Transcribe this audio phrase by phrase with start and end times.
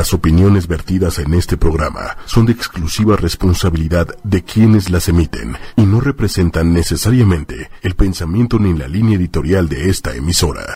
[0.00, 5.82] Las opiniones vertidas en este programa son de exclusiva responsabilidad de quienes las emiten y
[5.82, 10.74] no representan necesariamente el pensamiento ni la línea editorial de esta emisora.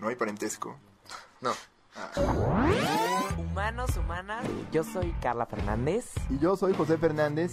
[0.00, 0.76] No hay parentesco.
[1.40, 1.52] No.
[3.38, 6.06] Humanos, humanas, yo soy Carla Fernández.
[6.28, 7.52] Y yo soy José Fernández.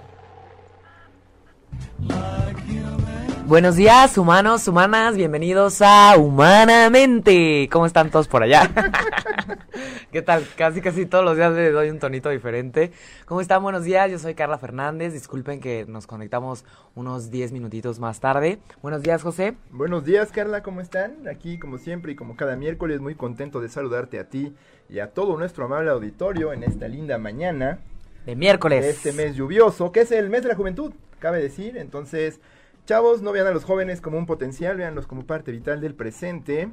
[3.51, 7.67] Buenos días, humanos, humanas, bienvenidos a Humanamente.
[7.69, 8.71] ¿Cómo están todos por allá?
[10.11, 10.47] ¿Qué tal?
[10.55, 12.93] Casi, casi todos los días le doy un tonito diferente.
[13.25, 13.61] ¿Cómo están?
[13.61, 15.11] Buenos días, yo soy Carla Fernández.
[15.11, 16.63] Disculpen que nos conectamos
[16.95, 18.59] unos 10 minutitos más tarde.
[18.81, 19.55] Buenos días, José.
[19.69, 21.27] Buenos días, Carla, ¿cómo están?
[21.27, 24.55] Aquí, como siempre y como cada miércoles, muy contento de saludarte a ti
[24.89, 27.79] y a todo nuestro amable auditorio en esta linda mañana.
[28.25, 28.85] De miércoles.
[28.85, 31.77] este mes lluvioso, que es el mes de la juventud, cabe decir.
[31.77, 32.41] Entonces,
[32.85, 36.69] Chavos, no vean a los jóvenes como un potencial, veanlos como parte vital del presente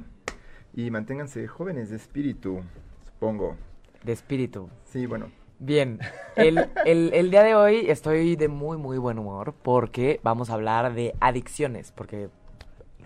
[0.73, 2.61] y manténganse jóvenes de espíritu,
[3.05, 3.55] supongo.
[4.03, 4.69] De espíritu.
[4.85, 5.31] Sí, bueno.
[5.59, 5.99] Bien,
[6.35, 10.93] el, el, día de hoy estoy de muy, muy buen humor porque vamos a hablar
[10.93, 12.29] de adicciones, porque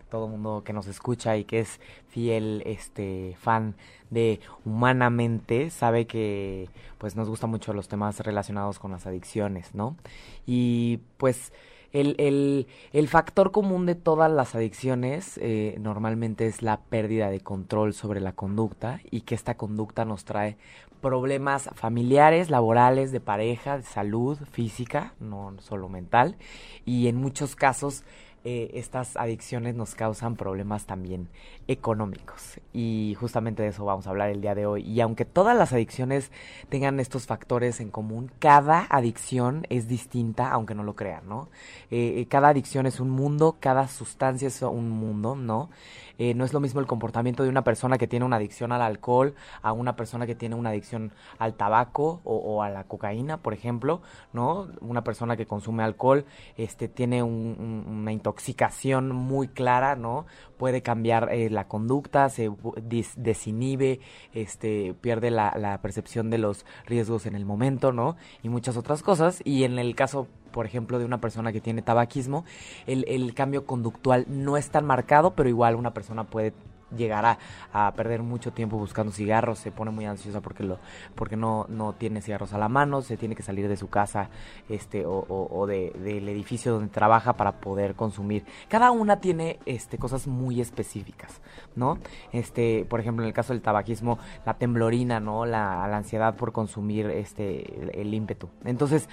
[0.09, 3.75] todo el mundo que nos escucha y que es fiel este fan
[4.13, 9.95] de humanamente sabe que pues nos gustan mucho los temas relacionados con las adicciones, ¿no?
[10.45, 11.51] Y pues
[11.93, 17.93] el, el, factor común de todas las adicciones eh, normalmente es la pérdida de control
[17.93, 20.57] sobre la conducta y que esta conducta nos trae
[21.01, 26.37] problemas familiares, laborales, de pareja, de salud física, no solo mental,
[26.85, 28.03] y en muchos casos
[28.45, 31.29] eh, estas adicciones nos causan problemas también
[31.67, 32.59] económicos.
[32.73, 34.83] Y justamente de eso vamos a hablar el día de hoy.
[34.83, 36.29] Y aunque todas las adicciones
[36.67, 41.49] tengan estos factores en común, cada adicción es distinta, aunque no lo crean, ¿no?
[41.89, 45.69] Eh, eh, cada adicción es un mundo, cada sustancia es un mundo, ¿no?
[46.23, 48.81] Eh, no es lo mismo el comportamiento de una persona que tiene una adicción al
[48.81, 53.53] alcohol a una persona que tiene una adicción al tabaco o, a la cocaína, por
[53.53, 54.01] ejemplo,
[54.31, 54.69] ¿no?
[54.79, 56.23] Una persona que consume alcohol
[56.55, 60.25] este, tiene una intoxicación muy clara, ¿no?
[60.55, 62.49] Puede cambiar eh, la conducta, se
[63.17, 63.99] desinhibe,
[64.31, 68.15] este, pierde la, la percepción de los riesgos en el momento, ¿no?
[68.43, 69.41] Y muchas otras cosas.
[69.43, 72.45] Y en el caso por ejemplo, de una persona que tiene tabaquismo,
[72.87, 76.53] el, el cambio conductual no es tan marcado, pero igual una persona puede
[76.95, 77.37] llegar
[77.71, 80.79] a, perder mucho tiempo buscando cigarros, se pone muy ansiosa porque lo,
[81.15, 84.29] porque no, no tiene cigarros a la mano, se tiene que salir de su casa
[84.69, 88.45] este, o, o, de, del edificio donde trabaja para poder consumir.
[88.67, 91.41] Cada una tiene este, cosas muy específicas,
[91.75, 91.97] ¿no?
[92.31, 95.45] Este, por ejemplo, en el caso del tabaquismo, la temblorina, ¿no?
[95.45, 98.49] La, la ansiedad por consumir este, el, ímpetu.
[98.65, 99.09] Entonces,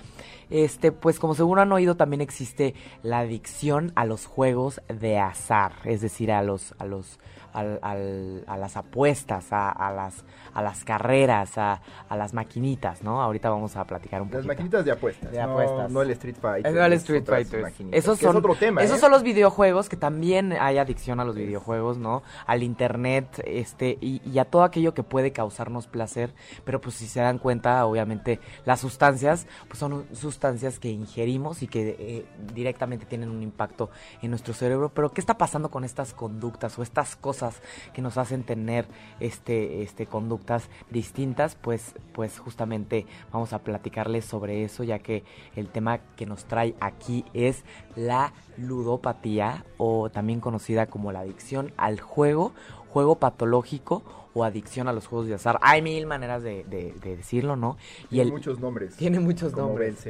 [0.51, 5.73] este, pues como seguro han oído, también existe la adicción a los juegos de azar,
[5.85, 7.19] es decir, a los, a los
[7.53, 10.25] al, al, a las apuestas, a, a, las,
[10.55, 13.23] a las carreras, a, a, las maquinitas, ¿no?
[13.23, 14.39] Ahorita vamos a platicar un poco.
[14.39, 15.31] Las maquinitas de apuestas.
[15.31, 15.91] De apuestas.
[15.91, 16.73] No, el Street Fighter.
[16.73, 17.73] No el Street Fighter.
[17.93, 19.01] Esos son, otro tema, Esos ¿eh?
[19.01, 22.23] son los videojuegos, que también hay adicción a los videojuegos, ¿no?
[22.47, 26.35] Al internet, este, y, y, a todo aquello que puede causarnos placer,
[26.65, 31.69] pero pues si se dan cuenta, obviamente, las sustancias, pues son sustancias que ingerimos y
[31.69, 33.91] que eh, directamente tienen un impacto
[34.23, 37.61] en nuestro cerebro, pero ¿qué está pasando con estas conductas o estas cosas
[37.93, 38.87] que nos hacen tener
[39.21, 40.07] este, este,
[40.41, 45.23] conductas distintas, pues, pues justamente vamos a platicarles sobre eso, ya que
[45.55, 47.65] el tema que nos trae aquí es
[47.97, 52.53] la ludopatía o también conocida como la adicción al juego,
[52.89, 54.03] juego patológico
[54.33, 55.59] o adicción a los juegos de azar.
[55.63, 57.77] Hay mil maneras de, de, de decirlo, ¿no?
[58.05, 58.97] Y tiene el, muchos nombres.
[58.97, 60.07] Tiene muchos como nombres.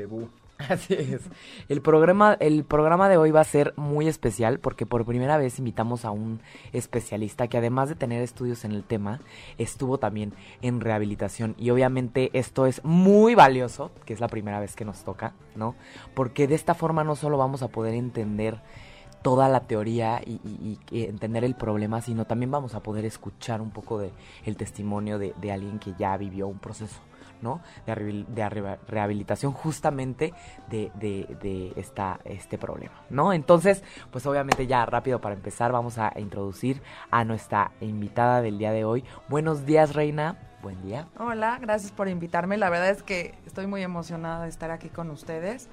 [0.69, 1.22] Así es.
[1.69, 5.59] El programa, el programa de hoy va a ser muy especial porque por primera vez
[5.59, 6.41] invitamos a un
[6.72, 9.21] especialista que además de tener estudios en el tema,
[9.59, 11.54] estuvo también en rehabilitación.
[11.59, 15.74] Y obviamente esto es muy valioso, que es la primera vez que nos toca, ¿no?
[16.15, 18.60] Porque de esta forma no solo vamos a poder entender
[19.22, 23.98] toda la teoría y, entender el problema, sino también vamos a poder escuchar un poco
[23.98, 24.13] de
[24.47, 27.01] el testimonio de alguien que ya vivió un proceso.
[27.42, 27.60] ¿No?
[27.87, 30.33] De, de rehabilitación justamente
[30.69, 33.33] de, de, de, esta, este problema, ¿no?
[33.33, 38.72] Entonces, pues obviamente ya rápido para empezar vamos a introducir a nuestra invitada del día
[38.72, 39.04] de hoy.
[39.28, 40.37] Buenos días, Reina.
[40.63, 41.09] Buen día.
[41.19, 42.59] Hola, gracias por invitarme.
[42.59, 45.69] La verdad es que estoy muy emocionada de estar aquí con ustedes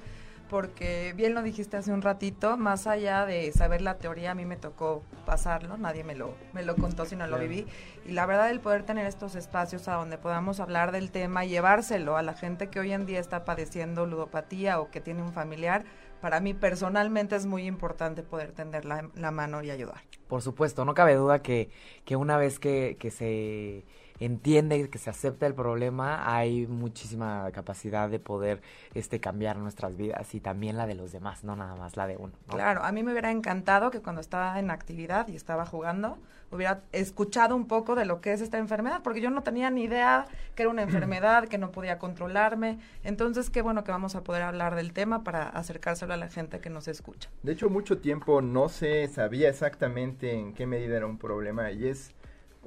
[0.48, 4.44] porque bien lo dijiste hace un ratito, más allá de saber la teoría, a mí
[4.44, 7.66] me tocó pasarlo, nadie me lo, me lo contó, sino lo viví.
[8.06, 11.50] Y la verdad, el poder tener estos espacios a donde podamos hablar del tema y
[11.50, 15.32] llevárselo a la gente que hoy en día está padeciendo ludopatía o que tiene un
[15.32, 15.84] familiar,
[16.20, 20.02] para mí personalmente es muy importante poder tender la, la mano y ayudar.
[20.26, 21.70] Por supuesto, no cabe duda que,
[22.04, 23.84] que una vez que, que se
[24.20, 28.60] entiende que se acepta el problema, hay muchísima capacidad de poder
[28.94, 32.16] este cambiar nuestras vidas y también la de los demás, no nada más la de
[32.16, 32.32] uno.
[32.48, 36.18] Claro, a mí me hubiera encantado que cuando estaba en actividad y estaba jugando,
[36.50, 39.84] hubiera escuchado un poco de lo que es esta enfermedad, porque yo no tenía ni
[39.84, 42.78] idea que era una enfermedad, que no podía controlarme.
[43.04, 46.60] Entonces, qué bueno que vamos a poder hablar del tema para acercárselo a la gente
[46.60, 47.30] que nos escucha.
[47.42, 51.86] De hecho, mucho tiempo no se sabía exactamente en qué medida era un problema y
[51.86, 52.14] es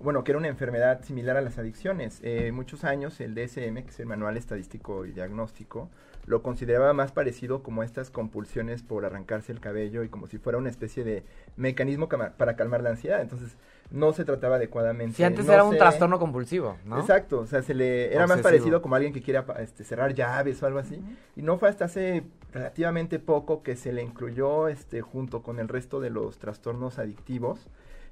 [0.04, 2.20] bueno, que era una enfermedad similar a las adicciones.
[2.24, 5.90] Eh, muchos años el DSM, que es el Manual Estadístico y Diagnóstico,
[6.26, 10.58] lo consideraba más parecido como estas compulsiones por arrancarse el cabello y como si fuera
[10.58, 11.24] una especie de
[11.56, 13.22] mecanismo para calmar la ansiedad.
[13.22, 13.56] Entonces,
[13.92, 15.18] no se trataba adecuadamente.
[15.18, 17.00] Si antes era un trastorno compulsivo, ¿no?
[17.00, 20.64] Exacto, o sea, se le era más parecido como alguien que quiera este, cerrar llaves
[20.64, 21.02] o algo así.
[21.36, 25.68] Y no fue hasta hace relativamente poco que se le incluyó este junto con el
[25.68, 27.68] resto de los trastornos adictivos.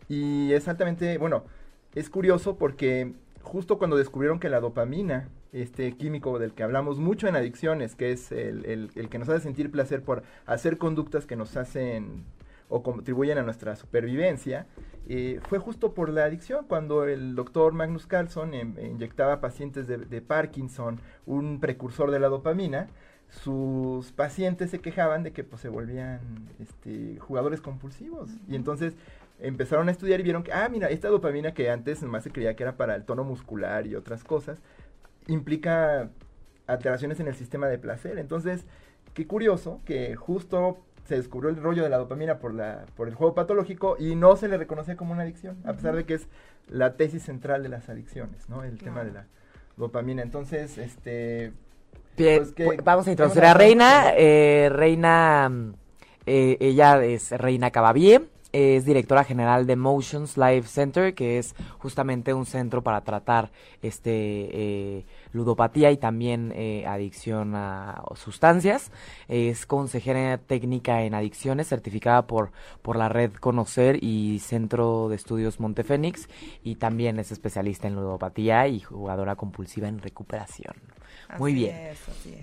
[0.10, 1.44] Y es altamente, bueno,
[1.96, 7.28] es curioso porque justo cuando descubrieron que la dopamina, este químico del que hablamos mucho
[7.28, 11.36] en adicciones, que es el, el, que nos hace sentir placer por hacer conductas que
[11.36, 12.26] nos hacen
[12.68, 14.68] o contribuyen a nuestra supervivencia,
[15.08, 19.88] eh, fue justo por la adicción, cuando el doctor Magnus Carlson em, inyectaba a pacientes
[19.88, 22.90] de, de, Parkinson un precursor de la dopamina,
[23.30, 26.20] sus pacientes se quejaban de que pues, se volvían
[26.60, 28.30] este, jugadores compulsivos.
[28.48, 28.94] Y entonces
[29.42, 32.56] empezaron a estudiar y vieron que, ah, mira, esta dopamina que antes nomás se creía
[32.56, 34.58] que era para el tono muscular y otras cosas,
[35.28, 36.10] implica
[36.68, 38.20] alteraciones en el sistema de placer.
[38.20, 38.66] Entonces,
[39.14, 43.16] qué curioso que justo se descubrió el rollo de la dopamina por, la, por el
[43.16, 46.28] juego patológico y no se le reconoce como una adicción, a pesar de que es
[46.68, 48.64] la tesis central de las adicciones, ¿no?
[48.64, 49.26] El tema de la
[49.78, 50.22] dopamina.
[50.22, 51.52] Entonces, este...
[52.16, 52.54] Pues,
[52.84, 54.12] vamos a introducir a Reina.
[54.18, 55.50] Eh, Reina,
[56.26, 62.34] eh, ella es Reina Cavavier es directora general de Motions Life Center, que es justamente
[62.34, 63.52] un centro para tratar
[63.82, 68.92] este eh, ludopatía y también eh, adicción a sustancias.
[69.28, 72.52] Es consejera técnica en adicciones, certificada por,
[72.82, 76.28] por la red Conocer y Centro de Estudios Montefénix,
[76.64, 80.74] y también es especialista en ludopatía y jugadora compulsiva en recuperación.
[81.38, 81.76] Muy bien.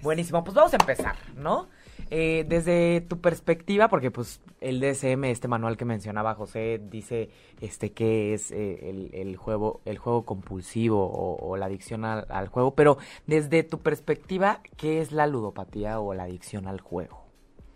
[0.02, 1.68] Buenísimo, pues vamos a empezar, ¿no?
[2.10, 7.92] Eh, desde tu perspectiva, porque pues el DSM, este manual que mencionaba José, dice este
[7.92, 13.62] que es eh, el, juego, el juego compulsivo o, la adicción al, juego, pero desde
[13.62, 17.24] tu perspectiva, ¿qué es la ludopatía o la adicción al juego?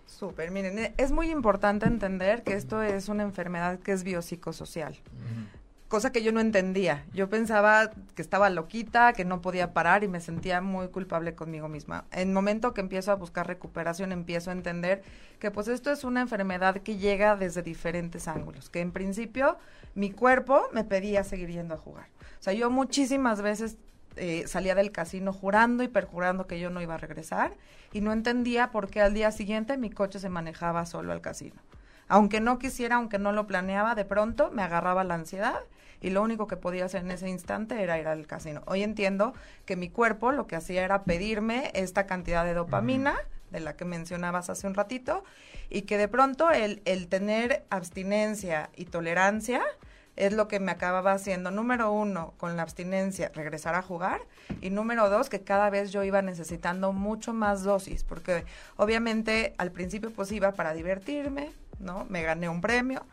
[0.07, 4.97] Súper, miren, e, es muy importante entender que esto es una enfermedad que es biopsicosocial
[5.91, 7.05] cosa que yo no entendía.
[7.13, 11.69] Yo pensaba que estaba loquita, que no podía parar y me sentía muy culpable conmigo
[11.69, 12.05] misma.
[12.13, 15.03] En el momento que empiezo a buscar recuperación, empiezo a entender
[15.41, 19.59] que pues esto es una enfermedad que llega desde diferentes ángulos, que en principio
[19.97, 22.07] mi cuerpo me pedía seguir yendo a jugar.
[22.39, 23.77] O sea, yo muchísimas veces
[24.15, 27.57] eh, salía del casino jurando y perjurando que yo no iba a regresar
[27.93, 31.61] y no entendía por qué al día siguiente mi coche se manejaba solo al casino.
[32.07, 35.59] Aunque no quisiera, aunque no lo planeaba, de pronto me agarraba la ansiedad
[36.01, 38.63] y lo único que podía hacer en ese instante era ir al casino.
[38.67, 39.35] Hoy entiendo
[39.65, 43.17] que mi cuerpo lo que hacía era pedirme esta cantidad de dopamina,
[43.51, 45.25] de la que mencionabas hace un ratito,
[45.69, 49.63] y que de pronto el, el tener abstinencia y tolerancia
[50.17, 54.21] es lo que me acababa haciendo, número uno, con la abstinencia, regresar a jugar,
[54.61, 58.45] y número dos, que cada vez yo iba necesitando mucho más dosis, porque
[58.77, 62.05] obviamente al principio pues iba para divertirme, ¿no?
[62.09, 63.07] Me gané un premio,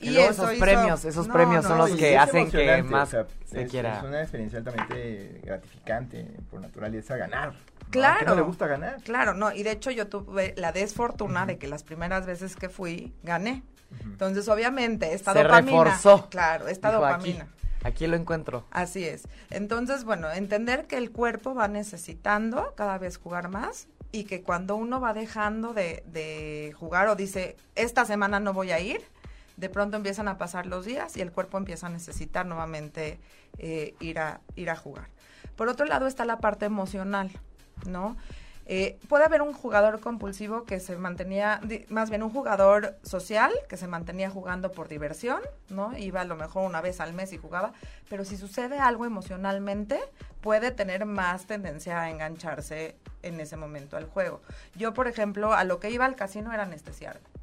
[0.00, 3.98] y, esos premios, esos premios son los que hacen que más se quiera.
[3.98, 7.54] Es una experiencia altamente gratificante por naturaleza ganar.
[7.90, 8.20] Claro.
[8.20, 9.02] ¿A no le gusta ganar?
[9.02, 12.68] Claro, no, y de hecho yo tuve la desfortuna de que las primeras veces que
[12.68, 13.62] fui gané.
[14.02, 15.84] Entonces, obviamente, esta se dopamina.
[15.84, 16.28] reforzó.
[16.28, 17.48] Claro, esta dopamina.
[17.84, 18.66] Aquí, lo encuentro.
[18.70, 19.28] Así es.
[19.50, 24.76] Entonces, bueno, entender que el cuerpo va necesitando cada vez jugar más y que cuando
[24.76, 29.02] uno va dejando de, de jugar o dice, esta semana no voy a ir,
[29.58, 33.18] de pronto empiezan a pasar los días y el cuerpo empieza a necesitar nuevamente
[33.58, 35.08] eh, ir, a, ir a jugar.
[35.56, 37.30] Por otro lado está la parte emocional,
[37.84, 38.16] ¿no?
[38.70, 43.78] Eh, puede haber un jugador compulsivo que se mantenía, más bien un jugador social que
[43.78, 45.96] se mantenía jugando por diversión, ¿no?
[45.96, 47.72] Iba a lo mejor una vez al mes y jugaba,
[48.10, 49.98] pero si sucede algo emocionalmente,
[50.42, 54.42] puede tener más tendencia a engancharse en ese momento al juego.
[54.76, 57.37] Yo, por ejemplo, a lo que iba al casino era anestesiarme.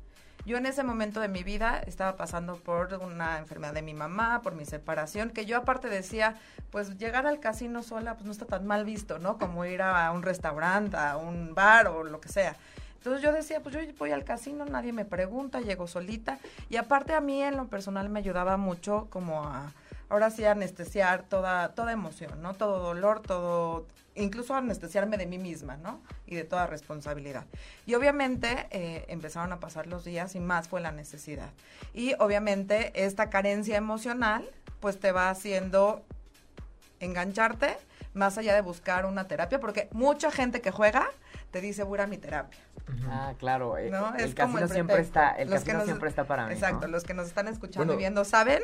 [0.46, 4.44] Yo en ese momento de mi vida estaba pasando por una enfermedad de mi mamá,
[4.44, 6.36] por mi separación, que yo aparte decía,
[6.70, 9.40] pues llegar al casino sola pues no está tan mal visto, ¿no?
[9.40, 12.56] Como ir a un restaurante, a un bar o lo que sea.
[12.98, 16.38] Entonces yo decía, pues yo voy al casino, nadie me pregunta, llego solita.
[16.70, 19.74] Y aparte a mí en lo personal me ayudaba mucho como a,
[20.10, 22.54] ahora sí, anestesiar toda, toda emoción, ¿no?
[22.54, 26.02] Todo dolor, todo, incluso anestesiarme de mí misma, ¿no?
[26.26, 27.46] Y de toda responsabilidad.
[27.86, 31.50] Y obviamente eh, empezaron a pasar los días y más fue la necesidad.
[31.94, 36.04] Y obviamente esta carencia emocional, pues te va haciendo
[37.00, 37.78] engancharte
[38.14, 41.06] más allá de buscar una terapia, porque mucha gente que juega
[41.52, 42.60] te dice, voy a ir a mi terapia.
[43.10, 43.78] Ah, claro.
[43.78, 44.16] eh, ¿no?
[44.16, 46.48] el Es como casino el siempre está, el Los que casino nos- siempre está para
[46.48, 46.54] mí.
[46.54, 46.88] Exacto, ¿no?
[46.88, 47.94] los que nos están escuchando Bueno.
[47.94, 48.62] y viendo saben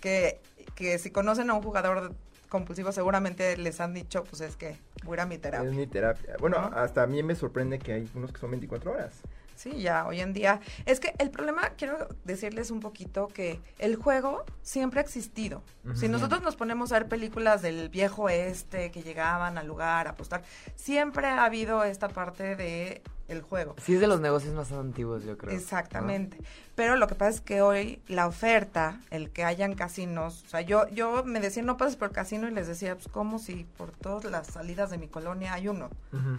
[0.00, 0.40] que,
[0.74, 2.14] que si conocen a un jugador
[2.52, 5.70] compulsivo seguramente les han dicho, pues es que voy a mi terapia.
[5.70, 6.36] Es mi terapia.
[6.38, 6.76] Bueno, ¿No?
[6.76, 9.22] hasta a mí me sorprende que hay unos que son 24 horas.
[9.54, 10.60] Sí, ya hoy en día.
[10.84, 15.62] Es que el problema, quiero decirles un poquito que el juego siempre ha existido.
[15.94, 20.10] Si nosotros nos ponemos a ver películas del viejo este que llegaban al lugar a
[20.10, 20.42] apostar,
[20.74, 23.74] siempre ha habido esta parte de el juego.
[23.82, 25.54] Sí, es de los negocios más antiguos, yo creo.
[25.54, 26.36] Exactamente.
[26.74, 30.60] Pero lo que pasa es que hoy la oferta, el que hayan casinos, o sea,
[30.62, 33.92] yo, yo me decía, no pases por casino y les decía, pues, ¿cómo si por
[33.92, 35.90] todas las salidas de mi colonia hay uno?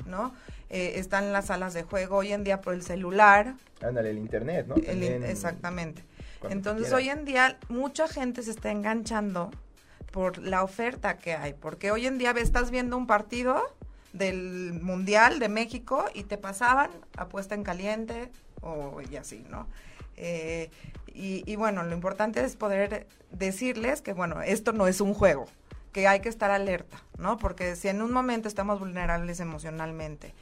[0.06, 0.34] ¿No?
[0.70, 3.56] Eh, están las salas de juego hoy en día por el celular.
[3.82, 4.76] Ándale, el internet, ¿no?
[4.76, 6.04] el exactamente.
[6.50, 9.50] Entonces, hoy en día mucha gente se está enganchando
[10.12, 13.64] por la oferta que hay, porque hoy en día ve- estás viendo un partido
[14.14, 19.68] del Mundial de México y te pasaban apuesta en caliente o y así, ¿no?
[20.16, 20.70] Eh,
[21.14, 25.48] y, y bueno, lo importante es poder decirles que, bueno, esto no es un juego,
[25.92, 27.38] que hay que estar alerta, ¿no?
[27.38, 30.34] Porque si en un momento estamos vulnerables emocionalmente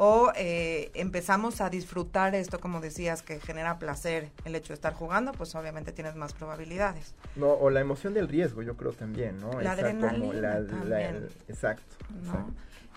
[0.00, 4.94] o eh, empezamos a disfrutar esto, como decías, que genera placer el hecho de estar
[4.94, 7.16] jugando, pues obviamente tienes más probabilidades.
[7.34, 9.60] No, o la emoción del riesgo, yo creo también, ¿no?
[9.60, 11.16] La Esa como adrenalina la- la- también.
[11.16, 11.96] el- exacto.
[12.10, 12.28] ¿no?
[12.30, 12.52] exacto.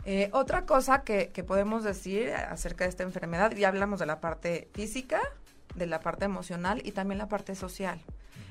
[0.06, 4.22] Eh, otra cosa que, que podemos decir acerca de esta enfermedad, ya hablamos de la
[4.22, 5.20] parte física,
[5.74, 8.00] de la parte emocional y también la parte social.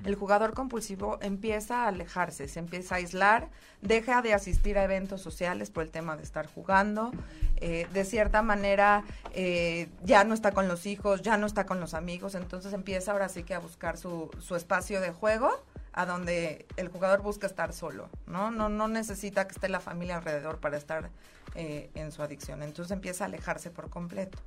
[0.05, 3.49] El jugador compulsivo empieza a alejarse, se empieza a aislar,
[3.83, 7.13] deja de asistir a eventos sociales por el tema de estar jugando,
[7.57, 9.05] eh, de cierta manera
[9.35, 13.13] eh, ya no está con los hijos, ya no está con los amigos, entonces empieza
[13.13, 15.51] ahora sí que a buscar su, su espacio de juego
[15.93, 18.51] a donde el jugador busca estar solo, ¿no?
[18.51, 21.11] No, no necesita que esté la familia alrededor para estar
[21.57, 22.63] eh, en su adicción.
[22.63, 24.39] Entonces empieza a alejarse por completo.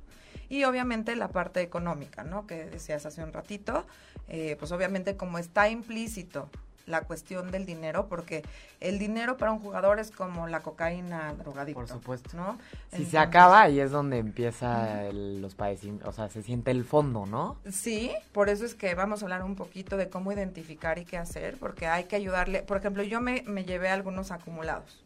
[0.48, 2.46] Y obviamente la parte económica, ¿no?
[2.46, 3.84] Que decías hace un ratito,
[4.28, 6.48] eh, pues obviamente como está implícito
[6.86, 8.42] la cuestión del dinero, porque
[8.80, 11.80] el dinero para un jugador es como la cocaína drogadicto.
[11.80, 12.36] Por supuesto.
[12.36, 12.58] ¿no?
[12.92, 16.84] Si se acaba, ahí es donde empieza el- los padecimientos, o sea, se siente el
[16.84, 17.56] fondo, ¿no?
[17.72, 21.16] Sí, por eso es que vamos a hablar un poquito de cómo identificar y qué
[21.16, 22.62] hacer, porque hay que ayudarle.
[22.62, 25.02] Por ejemplo, yo me, me llevé algunos acumulados.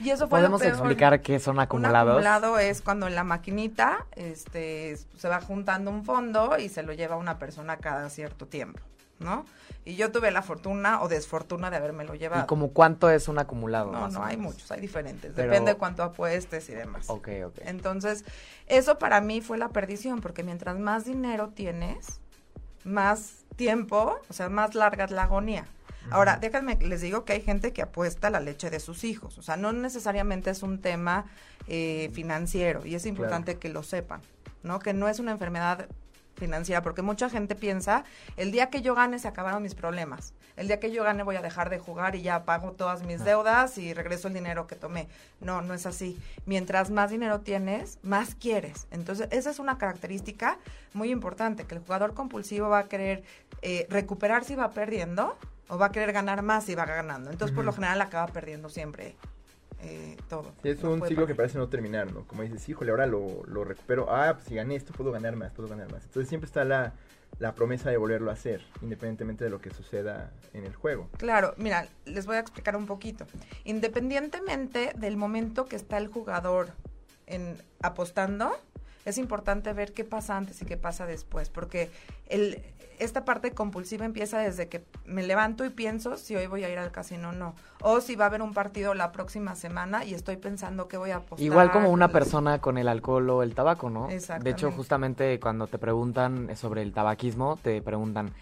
[0.00, 0.72] Y eso fue lo ¿Podemos peor.
[0.74, 2.10] explicar qué son Un acumulados?
[2.12, 6.92] acumulado es cuando en la maquinita este, se va juntando un fondo y se lo
[6.92, 8.80] lleva una persona cada cierto tiempo,
[9.20, 9.46] ¿no?
[9.86, 12.42] Y yo tuve la fortuna o desfortuna de habérmelo llevado.
[12.42, 13.92] ¿Y como cuánto es un acumulado?
[13.92, 15.32] No, no, hay muchos, hay diferentes.
[15.34, 17.08] Pero- Depende de cuánto apuestes y demás.
[17.08, 17.58] Ok, ok.
[17.62, 18.24] Entonces,
[18.66, 22.20] eso para mí fue la perdición, porque mientras más dinero tienes,
[22.84, 25.66] más tiempo, o sea, más larga es la agonía.
[26.10, 29.42] Ahora, déjenme, les digo que hay gente que apuesta la leche de sus hijos, o
[29.42, 31.26] sea, no necesariamente es un tema
[31.66, 34.20] eh, financiero, y es importante que lo sepan,
[34.62, 34.78] ¿no?
[34.78, 35.88] Que no es una enfermedad
[36.36, 38.04] financiera, porque mucha gente piensa,
[38.36, 41.36] el día que yo gane se acabaron mis problemas, el día que yo gane voy
[41.36, 44.74] a dejar de jugar y ya pago todas mis deudas y regreso el dinero que
[44.74, 45.06] tomé.
[45.40, 46.18] No, no es así.
[46.46, 48.86] Mientras más dinero tienes, más quieres.
[48.90, 50.58] Entonces, esa es una característica
[50.94, 53.22] muy importante, que el jugador compulsivo va a querer
[53.60, 55.36] eh, recuperar si va perdiendo
[55.68, 57.30] o va a querer ganar más si va ganando.
[57.30, 59.16] Entonces, por lo general, acaba perdiendo siempre
[59.80, 60.52] eh, todo.
[60.64, 62.26] Es No un ciclo que parece no terminar, ¿no?
[62.26, 64.06] Como dices, híjole, ahora lo, lo recupero.
[64.10, 66.04] Ah, pues si gané esto, puedo ganar más, puedo ganar más.
[66.04, 66.94] Entonces siempre está la,
[67.38, 71.08] la promesa de volverlo a hacer, independientemente de lo que suceda en el juego.
[71.18, 73.26] Claro, mira, les voy a explicar un poquito.
[73.64, 76.68] Independientemente del momento que está el jugador
[77.26, 78.56] en apostando,
[79.06, 81.90] es importante ver qué pasa antes y qué pasa después, porque
[82.28, 82.60] el,
[82.98, 86.78] esta parte compulsiva empieza desde que me levanto y pienso si hoy voy a ir
[86.78, 90.12] al casino o no, o si va a haber un partido la próxima semana y
[90.12, 91.46] estoy pensando que voy a apostar.
[91.46, 94.10] Igual como una persona con el alcohol o el tabaco, ¿no?
[94.10, 94.44] Exactamente.
[94.44, 98.32] De hecho, justamente cuando te preguntan sobre el tabaquismo, te preguntan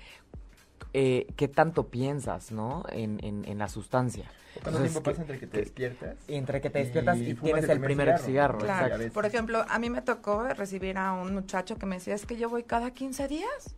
[0.94, 2.84] eh, qué tanto piensas, ¿no?
[2.90, 4.30] En, en, en la sustancia.
[4.54, 6.16] ¿Cuánto Entonces, tiempo pasa entre que te despiertas?
[6.28, 8.24] Entre que te despiertas y, tienes el primer cigarro.
[8.24, 8.58] cigarro?
[8.60, 9.12] Claro, exacto.
[9.12, 12.36] por ejemplo, a mí me tocó recibir a un muchacho que me decía, es que
[12.36, 13.74] yo voy cada 15 días.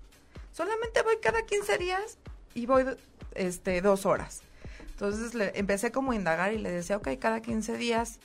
[0.52, 2.18] Solamente voy cada 15 días
[2.54, 2.84] y voy
[3.34, 4.42] este, dos horas.
[4.90, 8.18] Entonces le empecé como a indagar y le decía, ok, cada 15 días.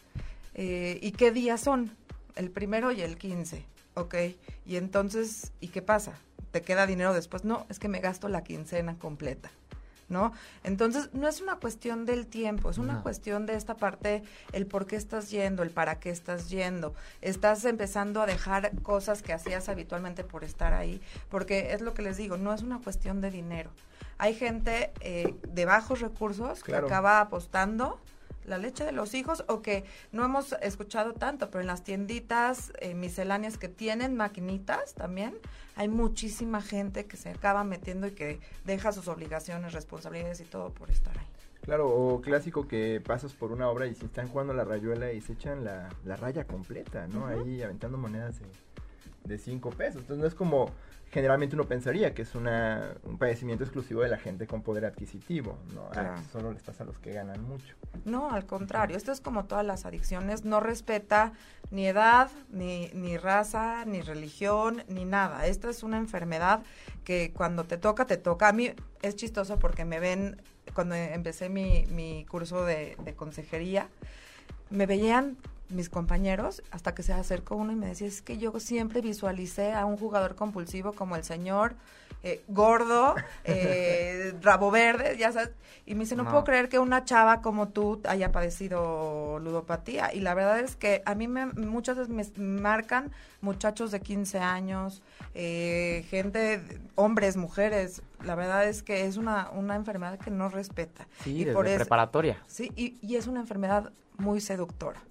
[0.53, 1.91] eh, ¿Y qué días son?
[2.35, 3.65] El primero y el 15.
[3.93, 4.15] Ok.
[4.65, 6.13] Y entonces, ¿y qué pasa?
[6.51, 7.43] ¿Te queda dinero después?
[7.45, 9.49] No, es que me gasto la quincena completa.
[10.09, 10.33] ¿no?
[10.65, 13.01] Entonces, no es una cuestión del tiempo, es una No.
[13.01, 16.93] cuestión de esta parte, el por qué estás yendo, el para qué estás yendo.
[17.21, 22.01] Estás empezando a dejar cosas que hacías habitualmente por estar ahí, porque es lo que
[22.01, 23.69] les digo, no es una cuestión de dinero.
[24.17, 26.87] Hay gente eh, de bajos recursos Claro.
[26.87, 27.97] que acaba apostando
[28.45, 32.73] la leche de los hijos o que no hemos escuchado tanto, pero en las tienditas
[32.79, 35.37] eh, misceláneas que tienen maquinitas también,
[35.75, 40.69] hay muchísima gente que se acaba metiendo y que deja sus obligaciones, responsabilidades y todo
[40.69, 41.25] por estar ahí.
[41.61, 45.21] Claro, o clásico que pasas por una obra y si están jugando la rayuela y
[45.21, 47.27] se echan la, la raya completa, ¿no?
[47.27, 48.47] Ahí aventando monedas de,
[49.25, 50.01] de cinco pesos.
[50.01, 50.71] Entonces no es como
[51.11, 55.57] generalmente uno pensaría que es una, un padecimiento exclusivo de la gente con poder adquisitivo,
[55.75, 55.89] ¿no?
[55.93, 57.75] Ah, solo les pasa a los que ganan mucho.
[58.05, 61.33] No, al contrario, esto es como todas las adicciones, no respeta
[61.69, 65.45] ni edad, ni, ni raza, ni religión, ni nada.
[65.47, 66.63] Esta es una enfermedad
[67.03, 68.47] que cuando te toca, te toca.
[68.47, 70.41] A mí es chistoso porque me ven,
[70.73, 73.89] cuando empecé mi, mi curso de, de consejería,
[74.69, 75.35] me veían
[75.71, 79.73] mis compañeros hasta que se acercó uno y me decía, es que yo siempre visualicé
[79.73, 81.75] a un jugador compulsivo como el señor,
[82.23, 85.49] eh, gordo, eh, rabo verde, ya sabes.
[85.87, 86.29] Y me dice, no, No.
[86.31, 90.13] puedo creer que una chava como tú haya padecido ludopatía.
[90.13, 93.11] Y la verdad es que a mí me, muchas veces me marcan
[93.41, 95.01] muchachos de 15 años,
[95.33, 96.61] eh, gente,
[96.95, 98.03] hombres, mujeres.
[98.23, 101.07] La verdad es que es una, una enfermedad que no respeta.
[101.23, 102.37] Sí, y desde por eso- preparatoria.
[102.47, 105.01] Sí, y, y es una enfermedad muy seductora.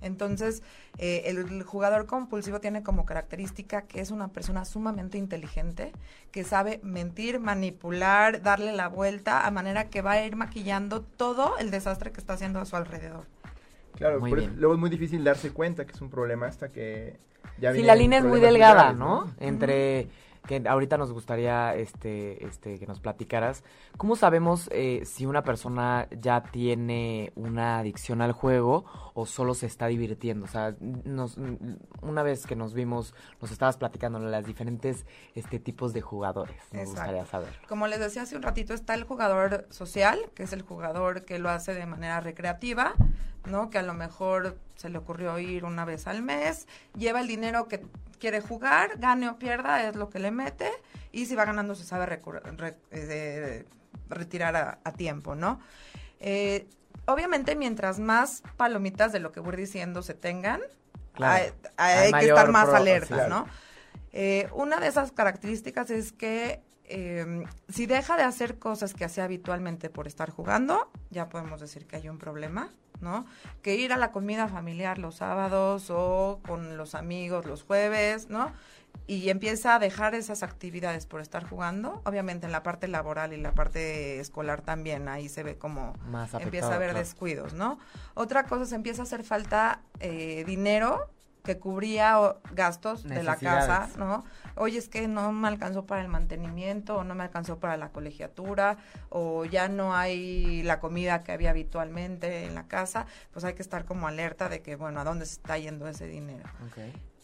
[0.00, 0.62] Entonces,
[0.98, 5.92] eh, el, el jugador compulsivo tiene como característica que es una persona sumamente inteligente,
[6.30, 11.58] que sabe mentir, manipular, darle la vuelta, a manera que va a ir maquillando todo
[11.58, 13.24] el desastre que está haciendo a su alrededor.
[13.96, 17.18] Claro, Muy luego es muy difícil darse cuenta que es un problema hasta que
[17.58, 19.32] ya Sí, vienen la línea es muy delgada, ¿no?
[19.40, 20.08] Entre
[20.46, 23.64] que ahorita nos gustaría este, este, que nos platicaras.
[23.96, 29.66] ¿Cómo sabemos eh, si una persona ya tiene una adicción al juego o solo se
[29.66, 30.44] está divirtiendo?
[30.46, 31.36] O sea, nos,
[32.02, 35.04] una vez que nos vimos, nos estabas platicando de las diferentes
[35.34, 36.56] este, tipos de jugadores.
[36.72, 36.90] Nos Exacto.
[36.90, 37.60] gustaría saber.
[37.68, 41.38] Como les decía hace un ratito, está el jugador social, que es el jugador que
[41.38, 42.94] lo hace de manera recreativa,
[43.46, 43.70] ¿no?
[43.70, 47.68] Que a lo mejor se le ocurrió ir una vez al mes, lleva el dinero
[47.68, 47.86] que
[48.18, 50.70] quiere jugar, gane o pierda, es lo que le mete,
[51.12, 53.64] y si va ganando se sabe re- eh,
[54.08, 55.60] retirar a, a tiempo, ¿no?
[56.20, 56.66] Eh,
[57.06, 60.60] obviamente, mientras más palomitas de lo que voy diciendo se tengan,
[61.12, 61.34] Claro.
[61.34, 63.28] hay, hay Hay que estar más claro.
[63.30, 63.46] ¿no?
[64.12, 69.24] Eh, una de esas características es que eh, si deja de hacer cosas que hacía
[69.24, 73.26] habitualmente por estar jugando, ya podemos decir que hay un problema, ¿no?
[73.62, 78.52] Que ir a la comida familiar los sábados o con los amigos los jueves, ¿no?
[79.06, 83.36] Y empieza a dejar esas actividades por estar jugando, obviamente en la parte laboral y
[83.36, 86.98] la parte escolar también, ahí se ve como Más afectado, empieza a haber claro.
[86.98, 87.78] descuidos, ¿no?
[88.14, 91.10] Otra cosa, se empieza a hacer falta eh, dinero
[91.46, 92.18] que cubría
[92.52, 93.88] gastos de la casa.
[93.96, 94.24] ¿no?
[94.56, 97.88] Oye, es que no me alcanzó para el mantenimiento, o no me alcanzó para la
[97.90, 98.76] colegiatura,
[99.08, 103.62] o ya no hay la comida que había habitualmente en la casa, pues hay que
[103.62, 106.44] estar como alerta de que, bueno, ¿a dónde se está yendo ese dinero?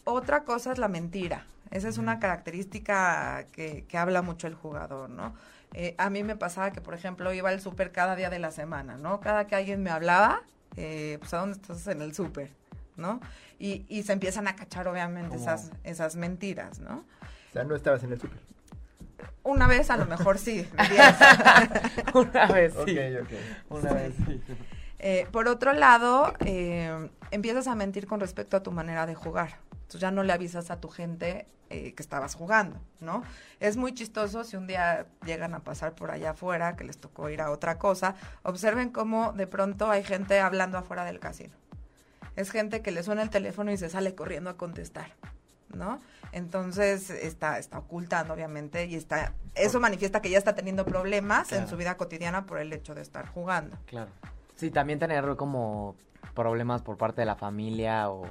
[0.05, 1.45] Otra cosa es la mentira.
[1.69, 5.33] Esa es una característica que, que habla mucho el jugador, ¿no?
[5.73, 8.51] Eh, a mí me pasaba que, por ejemplo, iba al súper cada día de la
[8.51, 9.19] semana, ¿no?
[9.19, 10.43] Cada que alguien me hablaba,
[10.75, 12.51] eh, pues, ¿a dónde estás en el súper?
[12.95, 13.19] ¿No?
[13.63, 17.05] Y, y se empiezan a cachar, obviamente, esas, esas mentiras, ¿no?
[17.49, 18.37] O sea, no estabas en el súper.
[19.41, 20.67] Una vez, a lo mejor sí.
[22.13, 22.97] Una vez Ok, sí.
[23.21, 23.29] ok.
[23.69, 24.41] Una vez sí.
[24.99, 29.59] Eh, por otro lado, eh, empiezas a mentir con respecto a tu manera de jugar.
[29.71, 33.23] Entonces ya no le avisas a tu gente eh, que estabas jugando, ¿no?
[33.61, 37.29] Es muy chistoso si un día llegan a pasar por allá afuera, que les tocó
[37.29, 41.55] ir a otra cosa, observen cómo de pronto hay gente hablando afuera del casino.
[42.35, 45.11] Es gente que le suena el teléfono y se sale corriendo a contestar,
[45.73, 46.01] ¿no?
[46.31, 51.67] Entonces está, está ocultando, obviamente, y está, eso manifiesta que ya está teniendo problemas en
[51.67, 53.77] su vida cotidiana por el hecho de estar jugando.
[53.85, 54.09] Claro.
[54.55, 55.95] Sí, también tener como
[56.33, 58.25] problemas por parte de la familia o,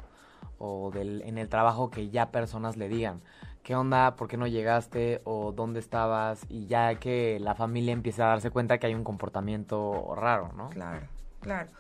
[0.59, 3.21] o del, en el trabajo que ya personas le digan,
[3.63, 4.17] ¿qué onda?
[4.17, 5.21] ¿Por qué no llegaste?
[5.25, 6.45] ¿O dónde estabas?
[6.49, 10.71] Y ya que la familia empieza a darse cuenta que hay un comportamiento raro, ¿no?
[10.71, 11.07] Claro,
[11.41, 11.71] claro.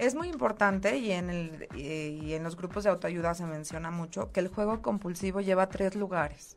[0.00, 4.32] Es muy importante y en, el, y, en los grupos de autoayuda se menciona mucho
[4.32, 6.56] que el juego compulsivo lleva a tres lugares.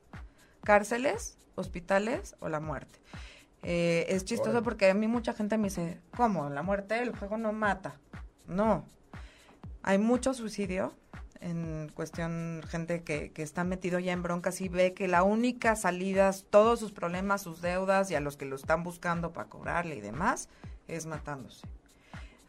[0.63, 3.01] Cárceles, hospitales o la muerte.
[3.61, 6.49] Eh, es chistoso porque a mí mucha gente me dice, ¿cómo?
[6.49, 7.99] La muerte, el juego no mata.
[8.47, 8.85] No.
[9.81, 10.93] Hay mucho suicidio
[11.41, 15.75] en cuestión, gente que, que está metido ya en broncas y ve que la única
[15.75, 19.97] salida, todos sus problemas, sus deudas y a los que lo están buscando para cobrarle
[19.97, 20.47] y demás,
[20.87, 21.67] es matándose.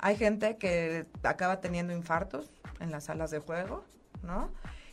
[0.05, 3.87] Hay gente que acaba teniendo infartos en las salas de juego,
[4.23, 4.51] ¿no?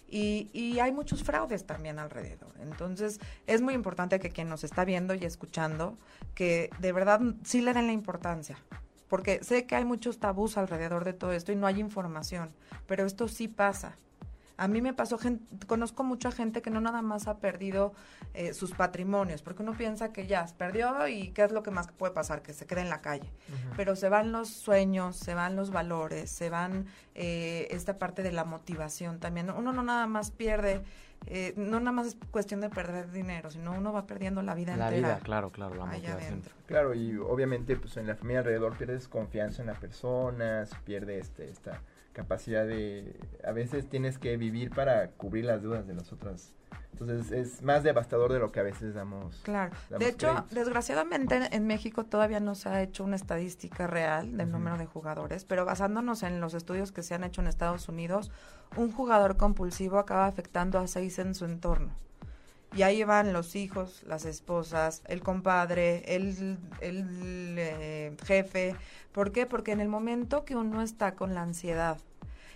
[0.07, 2.53] Y, y hay muchos fraudes también alrededor.
[2.61, 5.97] Entonces, es muy importante que quien nos está viendo y escuchando,
[6.33, 8.57] que de verdad sí le den la importancia.
[9.09, 12.53] Porque sé que hay muchos tabús alrededor de todo esto y no hay información,
[12.87, 13.97] pero esto sí pasa.
[14.61, 15.17] A mí me pasó,
[15.65, 17.93] conozco mucha gente que no nada más ha perdido
[18.35, 21.87] eh, sus patrimonios, porque uno piensa que ya perdió y qué es lo que más
[21.91, 23.27] puede pasar, que se quede en la calle.
[23.75, 28.31] Pero se van los sueños, se van los valores, se van eh, esta parte de
[28.31, 29.49] la motivación también.
[29.49, 30.83] Uno no nada más pierde,
[31.25, 34.77] eh, no nada más es cuestión de perder dinero, sino uno va perdiendo la vida
[34.77, 35.15] La entera.
[35.15, 36.21] vida, claro, claro, la motivación.
[36.21, 36.53] adentro.
[36.67, 41.17] Claro, y obviamente pues en la familia alrededor pierdes confianza en la persona, se pierde
[41.17, 41.81] este, esta
[42.13, 43.19] capacidad de...
[43.45, 46.53] A veces tienes que vivir para cubrir las dudas de las otras.
[46.91, 49.39] Entonces es más devastador de lo que a veces damos.
[49.43, 49.71] Claro.
[49.89, 50.49] damos De hecho, créditos.
[50.51, 55.45] desgraciadamente en México todavía no se ha hecho una estadística real del número de jugadores,
[55.45, 58.31] pero basándonos en los estudios que se han hecho en Estados Unidos,
[58.75, 61.95] un jugador compulsivo acaba afectando a seis en su entorno.
[62.73, 68.75] Y ahí van los hijos, las esposas, el compadre, el, el eh, jefe.
[69.11, 69.45] ¿Por qué?
[69.45, 71.97] Porque en el momento que uno está con la ansiedad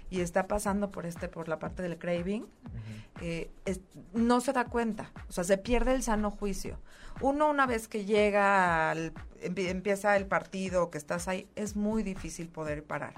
[0.10, 2.46] y está pasando por este, por la parte del craving,
[3.22, 3.82] eh, es-
[4.14, 6.80] no se da cuenta, o sea, se pierde el sano juicio.
[7.22, 12.04] Uno una vez que llega, al, empie- empieza el partido, que estás ahí, es muy
[12.04, 13.14] difícil poder parar.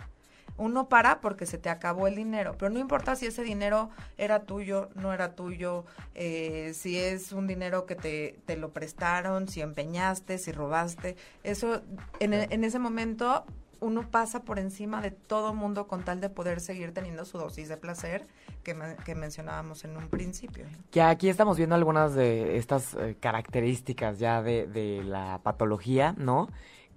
[0.58, 4.42] Uno para porque se te acabó el dinero, pero no importa si ese dinero era
[4.42, 9.62] tuyo, no era tuyo, eh, si es un dinero que te, te lo prestaron, si
[9.62, 11.82] empeñaste, si robaste, eso
[12.20, 13.46] en, en ese momento
[13.80, 17.70] uno pasa por encima de todo mundo con tal de poder seguir teniendo su dosis
[17.70, 18.26] de placer
[18.64, 20.66] que, que mencionábamos en un principio.
[20.92, 26.50] Que aquí estamos viendo algunas de estas eh, características ya de, de la patología, ¿no?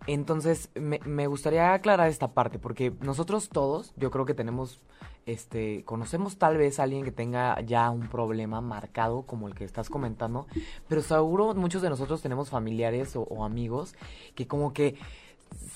[0.06, 4.80] Entonces, me, gustaría aclarar esta parte, porque nosotros todos, yo creo que tenemos,
[5.26, 9.64] este, conocemos tal vez a alguien que tenga ya un problema marcado, como el que
[9.64, 10.46] estás comentando,
[10.88, 13.94] pero seguro muchos de nosotros tenemos familiares o amigos
[14.34, 14.96] que como que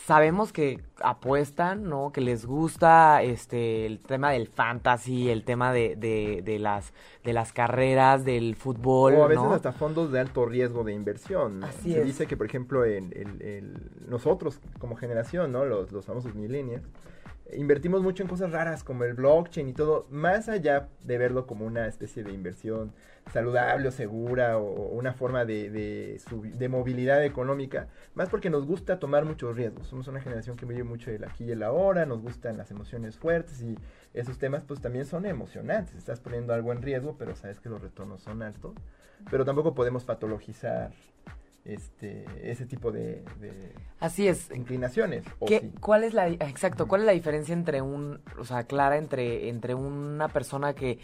[0.06, 2.12] sabemos que apuestan, ¿no?
[2.12, 6.92] Que les gusta este el tema del fantasy, el tema de, de, de las
[7.24, 9.52] de las carreras, del fútbol, O a veces ¿no?
[9.54, 11.60] hasta fondos de alto riesgo de inversión.
[11.60, 11.66] ¿no?
[11.66, 12.06] Así Se es.
[12.06, 15.64] dice que, por ejemplo, en, el- el- nosotros como generación, ¿no?
[15.64, 16.84] Los, los famosos millennials,
[17.52, 21.66] invertimos mucho en cosas raras como el blockchain y todo, más allá de verlo como
[21.66, 22.92] una especie de inversión
[23.33, 28.98] saludable o segura o, una forma de, de, de movilidad económica, más porque nos gusta
[28.98, 29.87] tomar muchos riesgos.
[29.87, 33.16] Somos una generación que vive mucho el aquí y el ahora, nos gustan las emociones
[33.16, 33.78] fuertes y
[34.14, 35.94] esos temas pues también son emocionantes.
[35.96, 38.74] Estás poniendo algo en riesgo, pero sabes que los retornos son altos.
[39.30, 40.92] Pero tampoco podemos patologizar
[41.64, 44.50] este ese tipo de, de Así es.
[44.55, 45.24] inclinaciones.
[45.38, 45.72] ¿o ¿Qué- sí?
[45.81, 46.87] ¿Cuál es la exacto?
[46.87, 50.98] ¿Cuál es la diferencia entre un, o sea, clara entre entre una persona que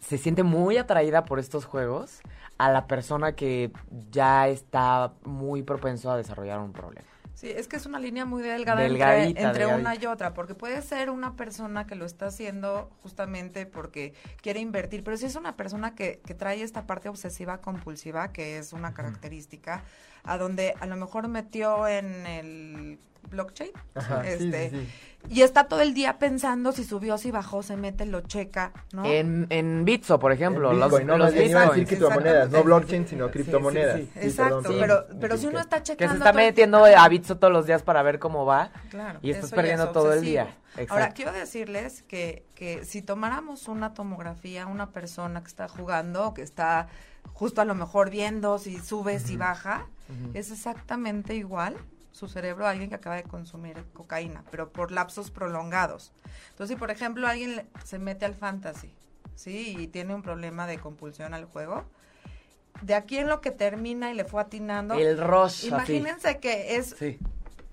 [0.00, 2.20] se siente muy atraída por estos juegos
[2.58, 3.70] a la persona que
[4.10, 7.06] ya está muy propenso a desarrollar un problema?
[7.34, 10.54] Sí, es que es una línea muy delgada Delgadita, entre, entre una y otra, porque
[10.54, 15.36] puede ser una persona que lo está haciendo justamente porque quiere invertir, pero si es
[15.36, 19.82] una persona que, que trae esta parte obsesiva compulsiva, que es una característica,
[20.24, 22.98] a donde a lo mejor metió en el
[23.30, 25.34] blockchain, Ajá, este, sí, sí.
[25.34, 29.04] y está todo el día pensando si subió, si bajó, se mete, lo checa, ¿no?
[29.06, 33.06] En, en Bitso, por ejemplo, En los, Bitcoin, no, los a decir criptomonedas, no blockchain,
[33.08, 33.96] sino Sí, criptomonedas.
[34.00, 34.20] sí, sí.
[34.20, 36.12] Sí, Exacto, perdón, pero, pero si uno está Que checando...
[36.14, 38.70] se está todo el metiendo tiempo- a Bitso todos los días para ver cómo va.
[38.90, 40.56] Claro, Y estás perdiendo es todo el día.
[40.88, 46.42] Ahora, quiero decirles que, que si tomáramos una tomografía, una persona que está jugando, que
[46.42, 46.88] está
[47.34, 49.86] justo a lo mejor viendo si sube, si baja,
[50.34, 51.76] es exactamente igual
[52.12, 56.12] su cerebro a alguien que acaba de consumir cocaína, pero por lapsos prolongados.
[56.50, 58.94] Entonces, si por ejemplo alguien se mete al fantasy
[59.34, 59.76] ¿sí?
[59.78, 61.84] Y tiene un problema de compulsión al juego.
[62.80, 64.94] De aquí en lo que termina y le fue atinando.
[64.94, 65.66] El rush.
[65.66, 66.96] Imagínense que es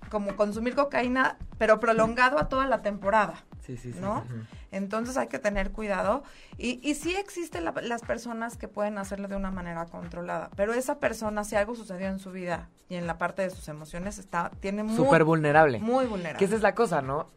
[0.10, 3.44] como consumir cocaína, pero prolongado a toda la temporada.
[3.62, 4.00] Sí, sí, sí.
[4.00, 4.26] ¿No?
[4.72, 6.24] Entonces hay que tener cuidado.
[6.58, 11.00] Y, y sí existen las personas que pueden hacerlo de una manera controlada, pero esa
[11.00, 14.52] persona, si algo sucedió en su vida y en la parte de sus emociones, está,
[14.60, 14.96] tiene muy...
[14.96, 15.80] Súper vulnerable.
[15.80, 16.40] Muy vulnerable.
[16.40, 17.30] Que esa es la cosa, ¿no?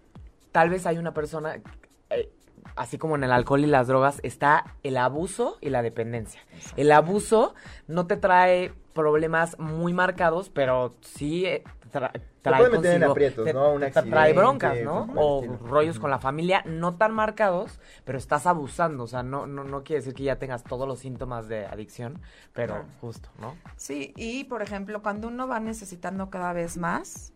[0.50, 1.60] Tal vez hay una persona...
[2.10, 2.30] Eh,
[2.76, 6.40] así como en el alcohol y las drogas, está el abuso y la dependencia.
[6.76, 7.54] El abuso
[7.86, 11.64] no te trae problemas muy marcados, pero sí eh,
[12.42, 12.68] trae
[14.10, 15.08] trae broncas, ¿no?
[15.16, 19.64] O rollos con la familia no tan marcados, pero estás abusando, o sea, no, no,
[19.64, 22.20] no quiere decir que ya tengas todos los síntomas de adicción,
[22.52, 23.56] pero justo, ¿no?
[23.76, 27.32] Sí, y por ejemplo, cuando uno va necesitando cada vez más,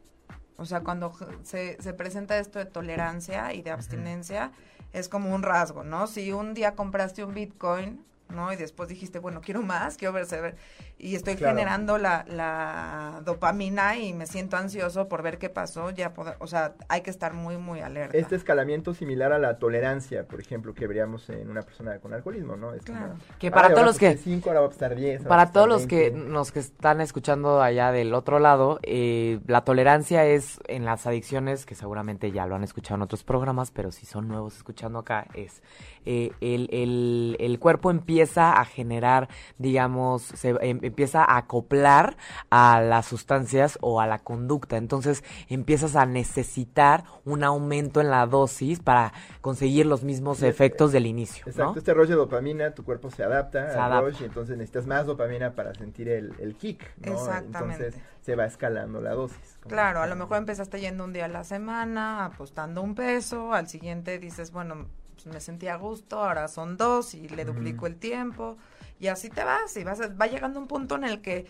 [0.59, 4.53] o sea, cuando se, se presenta esto de tolerancia y de abstinencia,
[4.93, 6.07] es como un rasgo, ¿no?
[6.07, 8.53] Si un día compraste un Bitcoin, ¿no?
[8.53, 10.55] Y después dijiste, bueno, quiero más, quiero verse,
[10.99, 16.13] y estoy generando la, la, dopamina y me siento ansioso por ver qué pasó, ya,
[16.39, 18.17] o sea, hay que estar muy, muy alerta.
[18.17, 22.57] Este escalamiento similar a la tolerancia, por ejemplo, que veríamos en una persona con alcoholismo,
[22.57, 22.73] ¿no?
[22.73, 23.15] Es claro.
[23.39, 24.09] que para todos los que...
[24.09, 29.65] a para todos los que nos que están escuchando allá del otro lado, eh, la
[29.65, 33.93] tolerancia es en las adicciones, que seguramente ya lo han escuchado en otros programas, pero
[33.93, 35.63] si son nuevos escuchando acá, es
[36.07, 39.29] eh, el, el, el cuerpo empieza a generar,
[39.59, 42.17] digamos, se em, empieza a acoplar
[42.51, 44.77] a las sustancias o a la conducta.
[44.77, 51.07] Entonces empiezas a necesitar un aumento en la dosis para conseguir los mismos efectos del
[51.07, 51.45] inicio.
[51.47, 55.07] Exacto, este rush de dopamina, tu cuerpo se adapta al rush y entonces necesitas más
[55.07, 56.83] dopamina para sentir el, el kick.
[57.05, 57.13] ¿no?
[57.13, 57.87] Exactamente.
[57.87, 59.59] Entonces se va escalando la dosis.
[59.69, 63.69] Claro, a lo mejor empezaste yendo un día a la semana, apostando un peso, al
[63.69, 67.97] siguiente dices, bueno, pues me sentí a gusto, ahora son dos y le duplico el
[67.97, 68.57] tiempo
[68.99, 71.47] y así te vas y vas va llegando un punto en el que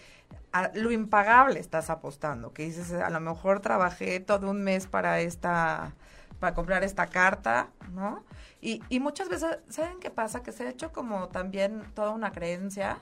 [0.53, 5.21] a lo impagable estás apostando, que dices, a lo mejor trabajé todo un mes para
[5.21, 5.93] esta
[6.41, 8.25] para comprar esta carta, ¿no?
[8.61, 10.43] Y, y muchas veces, ¿saben qué pasa?
[10.43, 12.99] Que se ha hecho como también toda una creencia.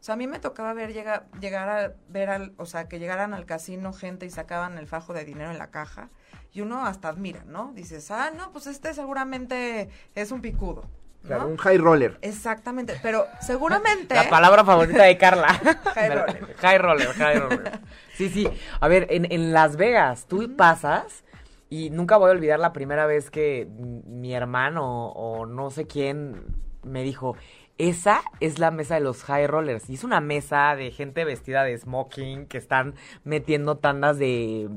[0.00, 2.98] O sea, a mí me tocaba ver llegar, llegar a ver al, o sea, que
[2.98, 6.08] llegaran al casino gente y sacaban el fajo de dinero en la caja
[6.52, 7.72] y uno hasta admira, ¿no?
[7.74, 10.84] Dices, ah, no, pues este seguramente es un picudo,
[11.26, 12.18] Claro, un high roller.
[12.22, 14.14] Exactamente, pero seguramente...
[14.14, 15.48] La palabra favorita de Carla.
[15.94, 16.54] high roller.
[16.58, 17.80] high roller, high roller.
[18.14, 18.48] Sí, sí.
[18.80, 21.24] A ver, en, en Las Vegas, tú pasas
[21.70, 26.46] y nunca voy a olvidar la primera vez que mi hermano o no sé quién
[26.82, 27.36] me dijo,
[27.78, 29.88] esa es la mesa de los high rollers.
[29.88, 34.68] Y es una mesa de gente vestida de smoking que están metiendo tandas de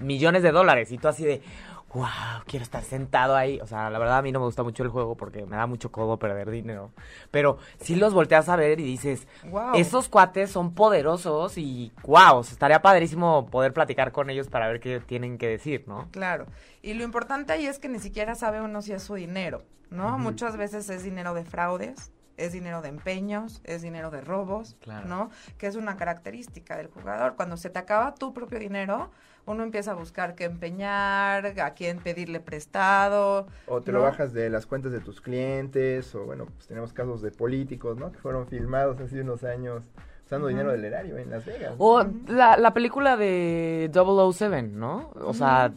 [0.00, 0.90] millones de dólares.
[0.90, 1.40] Y tú así de,
[1.94, 3.60] wow, quiero estar sentado ahí.
[3.60, 5.66] O sea, la verdad a mí no me gusta mucho el juego porque me da
[5.66, 6.90] mucho codo perder dinero.
[7.30, 9.74] Pero si los volteas a ver y dices, wow.
[9.74, 15.00] esos cuates son poderosos y wow, estaría padrísimo poder platicar con ellos para ver qué
[15.00, 16.08] tienen que decir, ¿no?
[16.10, 16.46] Claro.
[16.82, 20.18] Y lo importante ahí es que ni siquiera sabe uno si es su dinero, ¿no?
[20.18, 24.76] Muchas veces es dinero de fraudes es dinero de empeños, es dinero de robos,
[25.06, 25.30] ¿no?
[25.58, 27.36] Que es una característica del jugador.
[27.36, 29.10] Cuando se te acaba tu propio dinero,
[29.46, 33.46] uno empieza a buscar qué empeñar, a quién pedirle prestado.
[33.66, 37.22] O te lo bajas de las cuentas de tus clientes, o bueno, pues tenemos casos
[37.22, 38.12] de políticos, ¿no?
[38.12, 39.84] Que fueron filmados hace unos años
[40.24, 41.74] usando dinero del erario en Las Vegas.
[41.78, 45.10] O la, la película de 007, ¿no?
[45.16, 45.72] O sea,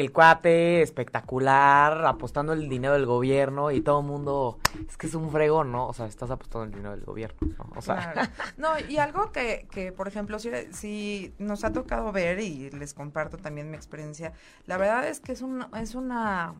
[0.00, 4.58] el cuate espectacular, apostando el dinero del gobierno y todo el mundo,
[4.88, 5.88] es que es un fregón, ¿no?
[5.88, 7.70] O sea, estás apostando el dinero del gobierno, ¿no?
[7.76, 8.30] O sea.
[8.56, 12.94] No, y algo que, que por ejemplo, si, si, nos ha tocado ver y les
[12.94, 14.32] comparto también mi experiencia,
[14.66, 16.54] la verdad es que es, un, es una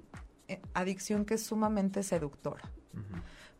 [0.48, 2.70] eh, adicción que es sumamente seductora.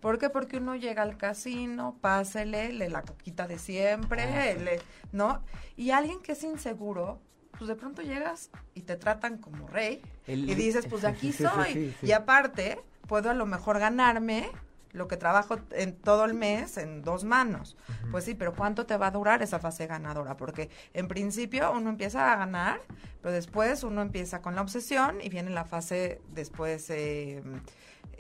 [0.01, 0.31] ¿Por qué?
[0.31, 5.43] Porque uno llega al casino, pásele, le la coquita de siempre, ah, ¿no?
[5.77, 7.21] Y alguien que es inseguro,
[7.59, 11.95] pues de pronto llegas y te tratan como rey y dices, pues de aquí soy.
[12.01, 14.49] y aparte, puedo a lo mejor ganarme
[14.93, 17.77] lo que trabajo en todo el mes en dos manos.
[18.11, 20.37] Pues sí, pero ¿cuánto te va a durar esa fase ganadora?
[20.37, 22.81] Porque en principio uno empieza a ganar,
[23.21, 27.43] pero después uno empieza con la obsesión y viene la fase después eh,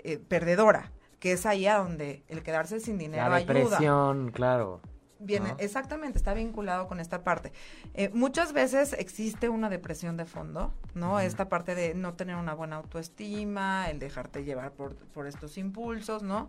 [0.05, 4.81] eh, perdedora, que es ahí a donde el quedarse sin dinero la depresión, claro.
[5.20, 7.52] Viene, exactamente, está vinculado con esta parte.
[7.94, 11.18] Eh, muchas veces existe una depresión de fondo, ¿no?
[11.18, 16.22] Esta parte de no tener una buena autoestima, el dejarte llevar por, por estos impulsos,
[16.22, 16.48] ¿no?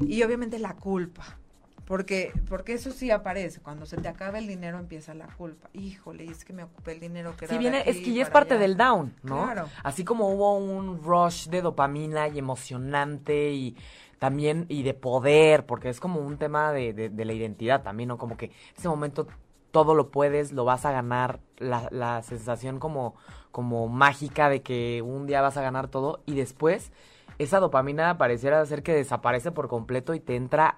[0.00, 1.38] Y obviamente la culpa.
[1.86, 5.68] Porque, porque eso sí aparece, cuando se te acaba el dinero empieza la culpa.
[5.72, 8.56] Híjole, es que me ocupé el dinero que sí, viene, es que ya es parte
[8.56, 9.44] del down, ¿no?
[9.44, 9.68] Claro.
[9.82, 13.76] Así como hubo un rush de dopamina y emocionante y
[14.22, 18.18] también y de poder, porque es como un tema de, de, la identidad también, ¿no?
[18.18, 19.26] Como que en ese momento
[19.72, 23.16] todo lo puedes, lo vas a ganar, la, la sensación como,
[23.50, 26.92] como mágica de que un día vas a ganar todo y después
[27.38, 30.76] esa dopamina pareciera ser que desaparece por completo y te entra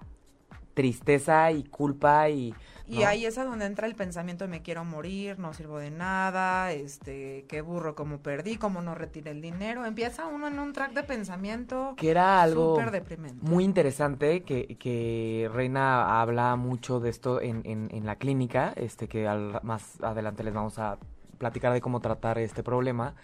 [0.75, 2.55] tristeza y culpa y...
[2.87, 5.91] Y ahí es a donde entra el pensamiento de me quiero morir, no sirvo de
[5.91, 9.87] nada, este, qué burro como perdí, como no retiré el dinero.
[9.87, 13.45] Empieza uno en un track de pensamiento que era algo súper deprimente.
[13.47, 19.09] muy interesante que, que Reina habla mucho de esto en, en, en la clínica, este
[19.09, 20.99] que al- más adelante les vamos a
[21.39, 23.15] platicar de cómo tratar este problema.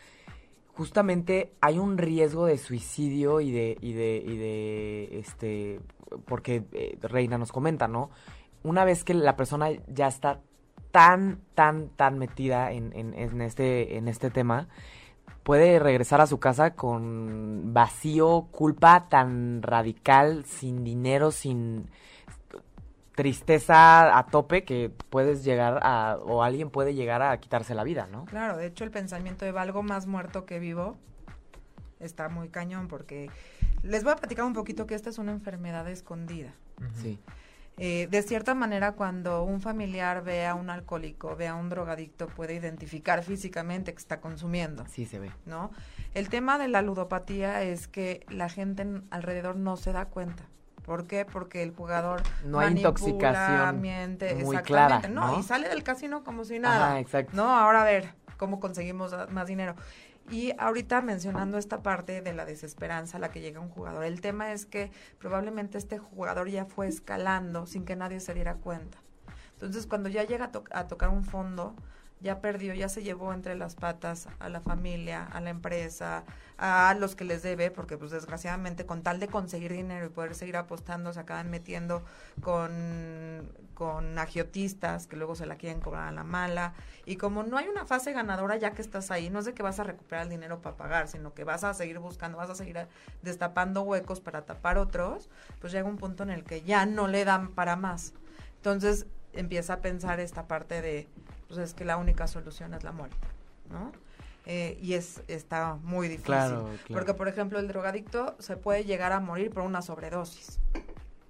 [0.74, 5.80] Justamente hay un riesgo de suicidio y de y de y de este
[6.26, 8.10] porque eh, Reina nos comenta, ¿no?
[8.62, 10.40] Una vez que la persona ya está
[10.90, 14.68] tan tan tan metida en, en, en este en este tema,
[15.42, 21.88] puede regresar a su casa con vacío, culpa tan radical, sin dinero, sin
[23.14, 28.08] tristeza a tope que puedes llegar a, o alguien puede llegar a quitarse la vida,
[28.10, 28.24] ¿no?
[28.24, 30.96] Claro, de hecho el pensamiento de valgo más muerto que vivo
[32.00, 33.30] está muy cañón porque
[33.82, 36.52] les voy a platicar un poquito que esta es una enfermedad escondida.
[37.00, 37.18] Sí.
[37.82, 42.26] Eh, de cierta manera, cuando un familiar ve a un alcohólico, ve a un drogadicto,
[42.28, 45.30] puede identificar físicamente que está consumiendo, Sí se ve.
[45.46, 45.70] ¿no?
[46.12, 50.42] El tema de la ludopatía es que la gente en- alrededor no se da cuenta.
[50.84, 51.24] ¿Por qué?
[51.24, 54.66] Porque el jugador No hay manipula, intoxicación miente, muy exactamente.
[54.66, 55.38] clara, no, ¿no?
[55.38, 56.88] y sale del casino como si nada.
[56.88, 57.32] Ajá, exacto.
[57.34, 59.74] No, ahora a ver cómo conseguimos más dinero.
[60.30, 64.20] Y ahorita mencionando esta parte de la desesperanza a la que llega un jugador, el
[64.20, 68.98] tema es que probablemente este jugador ya fue escalando sin que nadie se diera cuenta.
[69.54, 71.74] Entonces, cuando ya llega a, to- a tocar un fondo,
[72.20, 76.24] ya perdió, ya se llevó entre las patas a la familia, a la empresa,
[76.58, 80.34] a los que les debe, porque pues desgraciadamente con tal de conseguir dinero y poder
[80.34, 82.04] seguir apostando, se acaban metiendo
[82.42, 86.74] con, con agiotistas que luego se la quieren cobrar a la mala.
[87.06, 89.62] Y como no hay una fase ganadora ya que estás ahí, no es de que
[89.62, 92.54] vas a recuperar el dinero para pagar, sino que vas a seguir buscando, vas a
[92.54, 92.86] seguir
[93.22, 95.30] destapando huecos para tapar otros,
[95.60, 98.12] pues llega un punto en el que ya no le dan para más.
[98.56, 101.08] Entonces empieza a pensar esta parte de,
[101.48, 103.16] pues es que la única solución es la muerte,
[103.70, 103.92] ¿no?
[104.46, 106.26] Eh, y es está muy difícil.
[106.26, 106.76] Claro, claro.
[106.88, 110.58] Porque, por ejemplo, el drogadicto se puede llegar a morir por una sobredosis,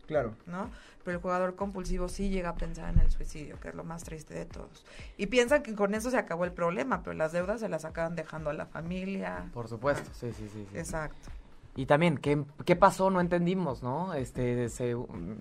[0.06, 0.34] Claro.
[0.46, 0.70] ¿no?
[1.04, 4.04] Pero el jugador compulsivo sí llega a pensar en el suicidio, que es lo más
[4.04, 4.84] triste de todos.
[5.16, 8.16] Y piensan que con eso se acabó el problema, pero las deudas se las acaban
[8.16, 9.48] dejando a la familia.
[9.54, 10.66] Por supuesto, sí, sí, sí.
[10.70, 10.78] sí.
[10.78, 11.30] Exacto.
[11.76, 13.10] Y también, ¿qué, ¿qué pasó?
[13.10, 14.12] No entendimos, ¿no?
[14.14, 14.96] Este, se-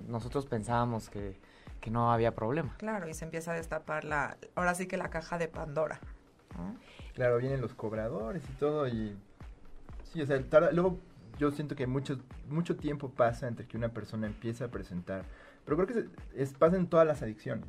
[0.08, 1.36] nosotros pensábamos que,
[1.80, 2.76] que no había problema.
[2.78, 6.00] Claro, y se empieza a destapar la, ahora sí que la caja de Pandora.
[6.58, 6.76] ¿no?
[7.13, 9.18] Claro, vienen los cobradores y todo y...
[10.12, 10.98] Sí, o sea, tarda- luego
[11.38, 12.18] yo siento que mucho,
[12.50, 15.24] mucho tiempo pasa entre que una persona empieza a presentar,
[15.65, 17.65] pero creo que se- es, pasa en todas las adicciones.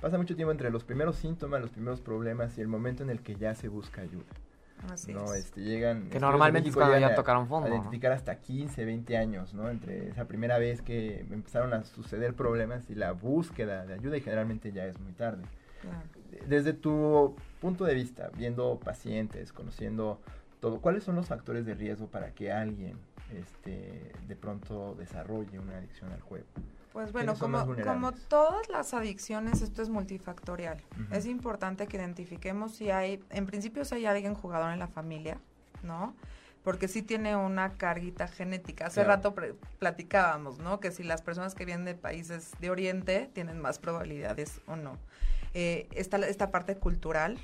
[0.00, 3.22] Pasa mucho tiempo entre los primeros síntomas, los primeros problemas y el momento en el
[3.22, 4.24] que ya se busca ayuda.
[4.90, 5.46] Así no, es.
[5.46, 5.98] este, llegan...
[6.00, 7.76] Que estudios normalmente es cuando ya tocaron fondo, A ¿no?
[7.76, 9.68] identificar hasta 15, 20 años, ¿no?
[9.70, 14.20] Entre esa primera vez que empezaron a suceder problemas y la búsqueda de ayuda y
[14.20, 15.42] generalmente ya es muy tarde
[15.80, 15.98] Claro.
[16.46, 20.18] desde tu punto de vista, viendo pacientes, conociendo
[20.60, 22.96] todo, ¿cuáles son los factores de riesgo para que alguien
[23.38, 26.46] este, de pronto desarrolle una adicción al juego?
[26.94, 30.80] Pues bueno, ¿Quiénes son como, como todas las adicciones, esto es multifactorial.
[31.10, 35.40] Es importante que identifiquemos si hay, en principio si hay alguien jugador en la familia,
[35.82, 36.14] ¿no?
[36.62, 38.86] Porque sí tiene una carguita genética.
[38.86, 39.08] Hace Claro.
[39.08, 39.34] rato
[39.80, 40.78] platicábamos, ¿no?
[40.78, 44.96] Que si las personas que vienen de países de Oriente tienen más probabilidades o no.
[45.52, 47.38] Eh, esta, esta parte cultural.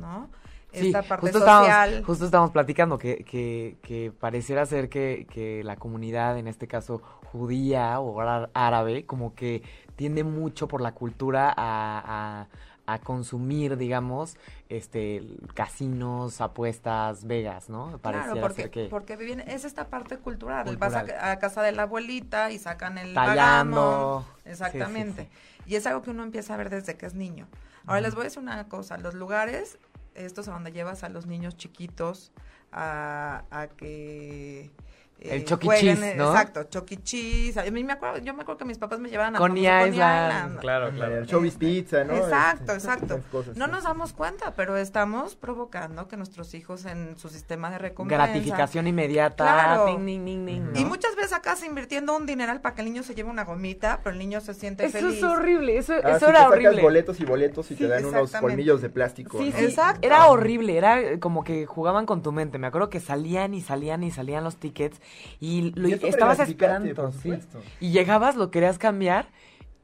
[0.00, 0.30] ¿no?
[0.72, 1.64] Sí, Esta parte justo social.
[1.64, 6.66] estábamos, justo estábamos platicando que, que, que pareciera ser que, que la comunidad, en este
[6.68, 7.00] caso
[7.32, 9.62] judía o ára- árabe, como que
[9.96, 12.44] tiende mucho por la cultura a,
[12.86, 14.36] a, a consumir, digamos,
[14.68, 15.22] este
[15.54, 17.98] casinos, apuestas, vegas, ¿no?
[17.98, 20.64] Pareciera Claro, porque, ser que porque viven, es esta parte cultural.
[20.66, 21.06] Cultural.
[21.06, 23.80] Vas a, a casa de la abuelita y sacan el Tallando.
[23.80, 24.22] bagamón.
[24.24, 25.28] Sí, sí, Exactamente.
[25.66, 27.46] Y es algo que uno empieza a ver desde que es niño.
[27.86, 29.78] Ahora les voy a decir una cosa, los lugares,
[30.16, 32.32] estos a donde llevas a los niños chiquitos
[32.72, 34.70] a, a que...
[35.18, 35.66] eh, El Chuck E.
[35.66, 36.30] jueguen, Cheese, ¿no?
[36.30, 37.02] Exacto, Chuck E.
[37.02, 37.58] Cheese.
[37.60, 39.88] A mí me acuerdo, yo me acuerdo que mis papás me llevaban a Coney famoso
[39.88, 40.58] Island.
[40.60, 42.14] Claro, Ándale, el Showbiz Pizza, ¿no?
[42.14, 43.20] Exacto, Este, exacto.
[43.32, 43.70] cosas, No sí.
[43.72, 48.86] nos damos cuenta, pero estamos provocando que nuestros hijos en su sistema de recompensa gratificación
[48.86, 49.98] inmediata, Claro.
[49.98, 53.44] y muchas veces acá se invirtiendo un dineral para que el niño se lleve una
[53.44, 55.16] gomita, pero el niño se siente Eso feliz.
[55.18, 56.82] es horrible, eso, Ah, eso sí, era sacas horrible.
[56.82, 59.38] boletos y boletos y Sí, te dan unos colmillos de plástico.
[59.38, 59.58] Sí, ¿no?
[59.58, 60.00] sí, Exacto.
[60.06, 62.58] era horrible, era eh, como que jugaban con tu mente.
[62.58, 65.00] Me acuerdo que salían y salían y salían los tickets
[65.40, 67.34] y lo Y estabas esperando, sí.
[67.80, 69.28] Y llegabas, lo querías cambiar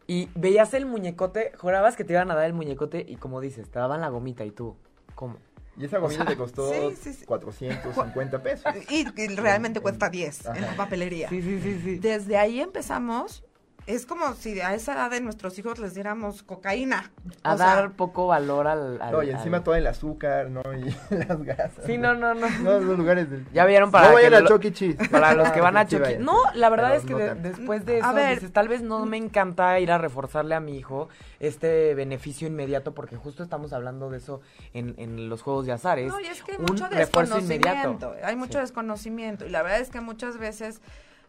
[0.07, 3.71] y veías el muñecote, jurabas que te iban a dar el muñecote y como dices,
[3.71, 4.77] te daban la gomita y tú,
[5.15, 5.39] ¿cómo?
[5.77, 7.25] Y esa gomita te costó sí, sí, sí.
[7.25, 8.73] 450 pesos.
[8.91, 11.29] Y, y realmente cuesta 10 en la papelería.
[11.29, 11.99] Sí, sí, sí, sí.
[11.99, 13.45] Desde ahí empezamos.
[13.87, 17.11] Es como si a esa edad de nuestros hijos les diéramos cocaína.
[17.43, 19.03] A O sea, dar poco valor al...
[19.03, 20.63] al- No, y encima al- todo el azúcar, ¿no?
[20.73, 20.85] Y
[21.29, 21.85] las gasas.
[21.85, 22.49] Sí, no, no, no.
[22.63, 23.45] No, esos lugares del...
[23.53, 24.73] Ya vieron para No vayan a lo- Chuck E.
[24.73, 25.09] Cheese.
[25.11, 26.03] Para los que van a Chucky.
[26.03, 26.25] vayan.
[26.25, 28.35] No, la verdad Pero es que no de- después de A eso, ver.
[28.37, 31.09] dices, tal vez no me encanta ir a reforzarle a mi hijo
[31.41, 34.41] este beneficio inmediato, porque justo estamos hablando de eso
[34.75, 35.99] en, en los juegos de azar.
[35.99, 38.15] Es No, y es que hay un mucho refuerzo desconocimiento.
[38.23, 38.59] Hay mucho Sí.
[38.61, 39.45] desconocimiento.
[39.45, 40.81] Y la verdad es que muchas veces,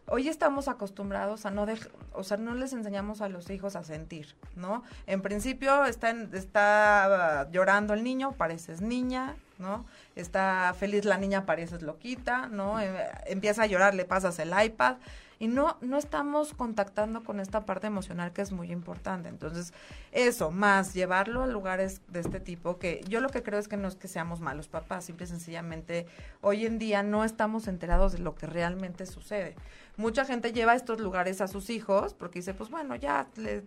[0.06, 3.84] hoy estamos acostumbrados a no dejar, o sea, no les enseñamos a los hijos a
[3.84, 4.82] sentir, ¿no?
[5.06, 9.84] En principio está, en- está llorando el niño, pareces niña, ¿no?
[10.16, 12.80] Está feliz la niña, pareces loquita, ¿no?
[12.80, 12.92] Eh,
[13.26, 14.96] empieza a llorar, le pasas el iPad.
[15.38, 19.28] Y no, no estamos contactando con esta parte emocional que es muy importante.
[19.28, 19.72] Entonces,
[20.12, 23.76] eso, más llevarlo a lugares de este tipo, que yo lo que creo es que
[23.76, 26.06] no es que seamos malos papás, simple y sencillamente
[26.40, 29.54] hoy en día no estamos enterados de lo que realmente sucede.
[29.96, 33.64] Mucha gente lleva estos lugares a sus hijos porque dice, pues bueno, ya le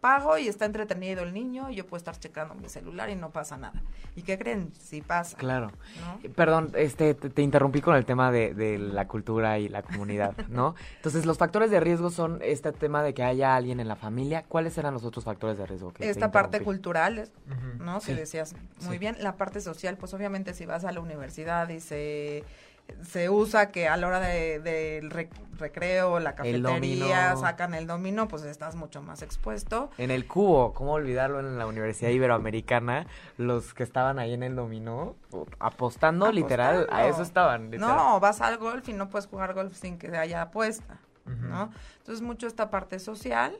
[0.00, 3.30] pago y está entretenido el niño y yo puedo estar checando mi celular y no
[3.30, 3.82] pasa nada.
[4.16, 4.72] ¿Y qué creen?
[4.78, 5.36] Sí pasa.
[5.36, 5.70] Claro.
[6.00, 6.32] ¿no?
[6.34, 10.36] Perdón, este, te, te interrumpí con el tema de, de la cultura y la comunidad,
[10.48, 10.74] ¿no?
[10.96, 14.44] Entonces, los factores de riesgo son este tema de que haya alguien en la familia.
[14.48, 15.92] ¿Cuáles eran los otros factores de riesgo?
[15.92, 17.28] que Esta parte cultural.
[17.78, 18.00] ¿no?
[18.00, 18.06] Sí.
[18.08, 18.98] Que decías muy Sí.
[18.98, 19.16] bien.
[19.20, 22.44] La parte social, pues obviamente si vas a la universidad y se,
[23.02, 28.28] se usa que a la hora de- del rec- recreo, la cafetería, sacan el dominó,
[28.28, 29.90] pues estás mucho más expuesto.
[29.98, 33.06] En el cubo, ¿cómo olvidarlo en la Universidad Iberoamericana?
[33.36, 35.16] Los que estaban ahí en el dominó,
[35.58, 37.70] apostando, literal, a eso estaban.
[37.70, 37.96] literal.
[37.96, 40.98] No, vas al golf y no puedes jugar golf sin que haya apuesta,
[41.36, 41.70] ¿no?
[41.98, 43.56] Entonces mucho esta parte social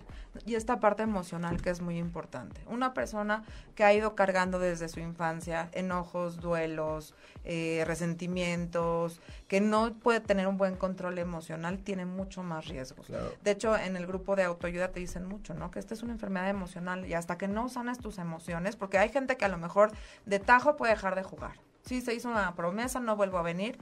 [0.47, 2.61] y esta parte emocional que es muy importante.
[2.66, 3.43] Una persona
[3.75, 7.14] que ha ido cargando desde su infancia enojos, duelos,
[7.45, 13.07] eh, resentimientos, que no puede tener un buen control emocional, tiene mucho más riesgos.
[13.07, 13.33] Claro.
[13.43, 15.71] De hecho, en el grupo de autoayuda te dicen mucho, ¿no?
[15.71, 19.09] Que esta es una enfermedad emocional y hasta que no sanes tus emociones, porque hay
[19.09, 19.91] gente que a lo mejor
[20.27, 21.53] de tajo puede dejar de jugar.
[21.83, 23.79] Sí, se hizo una promesa, no vuelvo a venir,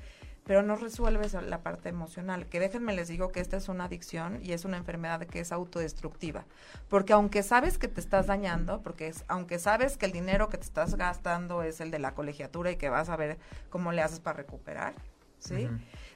[0.48, 2.46] pero no resuelves la parte emocional.
[2.46, 5.52] Que déjenme les digo que esta es una adicción y es una enfermedad que es
[5.52, 6.46] autodestructiva.
[6.88, 10.56] Porque aunque sabes que te estás dañando, porque es, aunque sabes que el dinero que
[10.56, 13.38] te estás gastando es el de la colegiatura y que vas a ver
[13.68, 14.94] cómo le haces para recuperar,
[15.38, 15.68] ¿sí?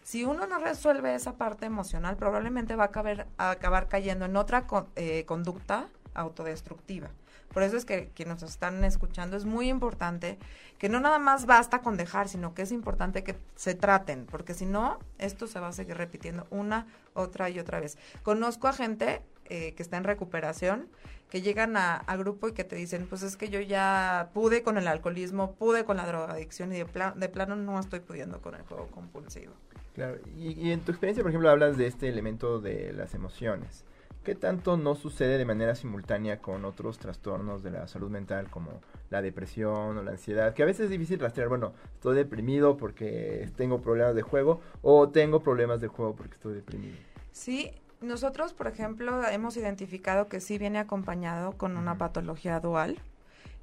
[0.03, 4.35] Si uno no resuelve esa parte emocional, probablemente va a acabar, a acabar cayendo en
[4.37, 7.11] otra con- eh, conducta autodestructiva.
[7.53, 10.39] Por eso es que quienes nos están escuchando es muy importante
[10.79, 14.55] que no nada más basta con dejar, sino que es importante que se traten, porque
[14.55, 17.99] si no, esto se va a seguir repitiendo una, otra y otra vez.
[18.23, 20.89] Conozco a gente eh, que está en recuperación,
[21.29, 24.63] que llegan a, a grupo y que te dicen, pues es que yo ya pude
[24.63, 28.41] con el alcoholismo, pude con la drogadicción y de, pla- de plano no estoy pudiendo
[28.41, 29.53] con el juego compulsivo.
[29.95, 33.85] Claro, y, y en tu experiencia, por ejemplo, hablas de este elemento de las emociones.
[34.25, 38.81] ¿Qué tanto no sucede de manera simultánea con otros trastornos de la salud mental como
[39.11, 40.55] la depresión o la ansiedad?
[40.55, 45.09] Que a veces es difícil rastrear, bueno, estoy deprimido porque tengo problemas de juego o
[45.09, 46.95] tengo problemas de juego porque estoy deprimido.
[47.33, 52.99] Sí, nosotros, por ejemplo, hemos identificado que sí viene acompañado con una patología dual.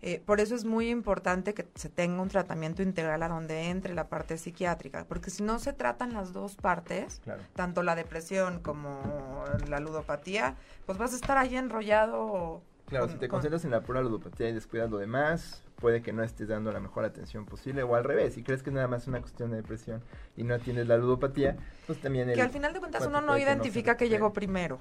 [0.01, 3.93] Eh, por eso es muy importante que se tenga un tratamiento integral a donde entre
[3.93, 7.43] la parte psiquiátrica, porque si no se tratan las dos partes, Claro.
[7.53, 12.61] tanto la depresión como la ludopatía, pues vas a estar ahí enrollado.
[12.87, 16.01] Claro, con- si te con- concentras en la pura ludopatía y descuidas lo demás, puede
[16.01, 18.73] que no estés dando la mejor atención posible, o al revés, si crees que es
[18.73, 20.01] nada más una cuestión de depresión
[20.35, 21.57] y no atiendes la ludopatía,
[21.87, 22.35] pues también el...
[22.35, 24.79] Que al final de cuentas uno no que identifica que llegó primero.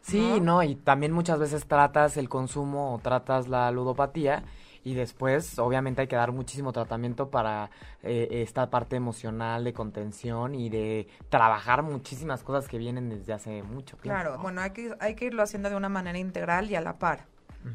[0.00, 0.56] Sí, ¿no?
[0.56, 4.44] no, y también muchas veces tratas el consumo o tratas la ludopatía
[4.84, 7.70] y después obviamente hay que dar muchísimo tratamiento para
[8.02, 13.62] eh, esta parte emocional de contención y de trabajar muchísimas cosas que vienen desde hace
[13.62, 14.20] mucho tiempo.
[14.20, 14.42] Claro, ¿no?
[14.42, 17.31] bueno, hay que, hay que irlo haciendo de una manera integral y a la par.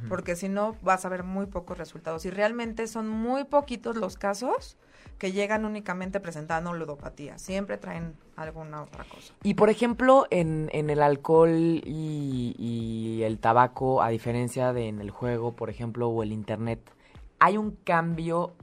[0.09, 2.25] Porque si no vas a ver muy pocos resultados.
[2.25, 4.77] Y realmente son muy poquitos los casos
[5.17, 7.37] que llegan únicamente presentando ludopatía.
[7.37, 9.33] Siempre traen alguna otra cosa.
[9.43, 15.01] Y por ejemplo, en, en el alcohol y, y el tabaco, a diferencia de en
[15.01, 16.79] el juego, por ejemplo, o el internet,
[17.39, 18.53] ¿hay un cambio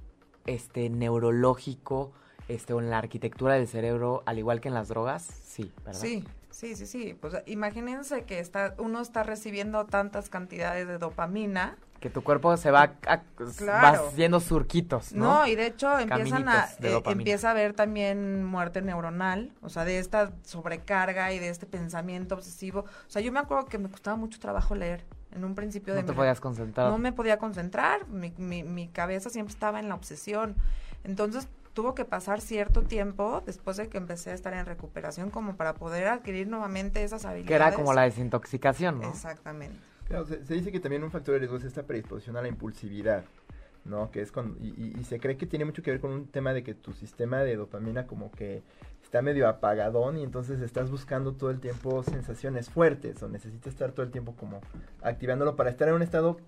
[0.47, 2.13] este neurológico
[2.49, 5.23] este, o en la arquitectura del cerebro, al igual que en las drogas?
[5.23, 6.01] Sí, ¿verdad?
[6.01, 6.25] Sí,
[6.55, 7.15] sí, sí, sí.
[7.21, 12.71] Pues imagínense que está, uno está recibiendo tantas cantidades de dopamina que tu cuerpo se
[12.71, 13.23] va, a-
[13.57, 14.03] Claro.
[14.03, 15.25] va haciendo surquitos, ¿no?
[15.41, 19.71] No, y de hecho empiezan a, de eh, empieza a haber también muerte neuronal, o
[19.71, 22.81] sea, de esta sobrecarga y de este pensamiento obsesivo.
[22.81, 25.03] O sea, yo me acuerdo que me costaba mucho trabajo leer
[25.35, 26.91] en un principio de no te mi- podías concentrar.
[26.91, 30.57] no me podía concentrar, mi, mi, mi cabeza siempre estaba en la obsesión.
[31.05, 35.57] Entonces tuvo que pasar cierto tiempo después de que empecé a estar en recuperación como
[35.57, 37.49] para poder adquirir nuevamente esas habilidades.
[37.49, 39.09] que era como la desintoxicación, ¿no?
[39.11, 39.77] Exactamente.
[40.09, 42.49] Claro, se, se dice que también un factor de riesgo es esta predisposición a la
[42.49, 43.25] impulsividad,
[43.85, 44.11] ¿no?
[44.11, 46.27] Que es con, y, y- y se cree que tiene mucho que ver con un
[46.29, 48.63] tema de que tu sistema de dopamina como que
[49.03, 53.93] está medio apagadón y entonces estás buscando todo el tiempo sensaciones fuertes o necesitas estar
[53.93, 54.61] todo el tiempo como
[55.03, 56.39] activándolo para estar en un estado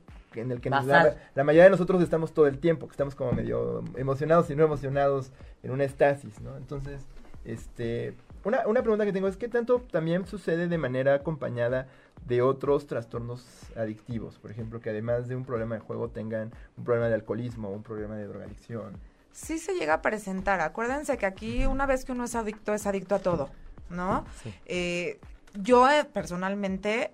[0.41, 3.15] en el que nos- la, la mayoría de nosotros estamos todo el tiempo, que estamos
[3.15, 5.31] como medio emocionados y no emocionados
[5.63, 6.57] en una estasis, ¿no?
[6.57, 7.01] Entonces,
[7.45, 8.15] este,
[8.45, 11.87] una, una pregunta que tengo es, ¿qué tanto también sucede de manera acompañada
[12.27, 13.45] de otros trastornos
[13.77, 14.39] adictivos?
[14.39, 17.83] Por ejemplo, que además de un problema de juego tengan un problema de alcoholismo, un
[17.83, 18.93] problema de drogadicción.
[19.33, 20.61] Sí se llega a presentar.
[20.61, 23.51] Acuérdense que aquí una vez que uno es adicto, es adicto a todo,
[23.91, 24.25] ¿no?
[24.43, 24.55] Sí.
[24.67, 25.19] Eh,
[25.61, 27.13] yo eh, personalmente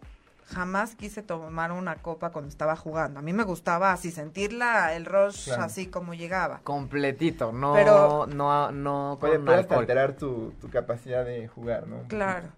[0.53, 3.19] jamás quise tomar una copa cuando estaba jugando.
[3.19, 5.63] A mí me gustaba así sentirla, el rush Claro.
[5.65, 6.61] así como llegaba.
[6.63, 9.81] Completito, no, Pero- no, no Puede, con puede hasta alcohol.
[9.83, 12.03] alterar tu, tu capacidad de jugar, ¿no?
[12.09, 12.49] Claro.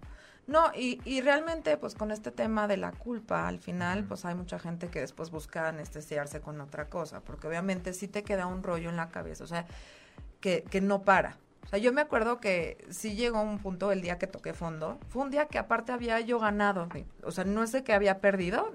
[0.47, 4.35] No, y, y realmente, pues con este tema de la culpa, al final, pues hay
[4.35, 8.61] mucha gente que después busca anestesiarse con otra cosa, porque obviamente sí te queda un
[8.61, 9.65] rollo en la cabeza, o sea,
[10.41, 11.37] que, que no para.
[11.65, 14.99] O sea, yo me acuerdo que sí llegó un punto el día que toqué fondo,
[15.09, 16.87] fue un día que aparte había yo ganado,
[17.23, 18.71] o sea, no es de que había perdido,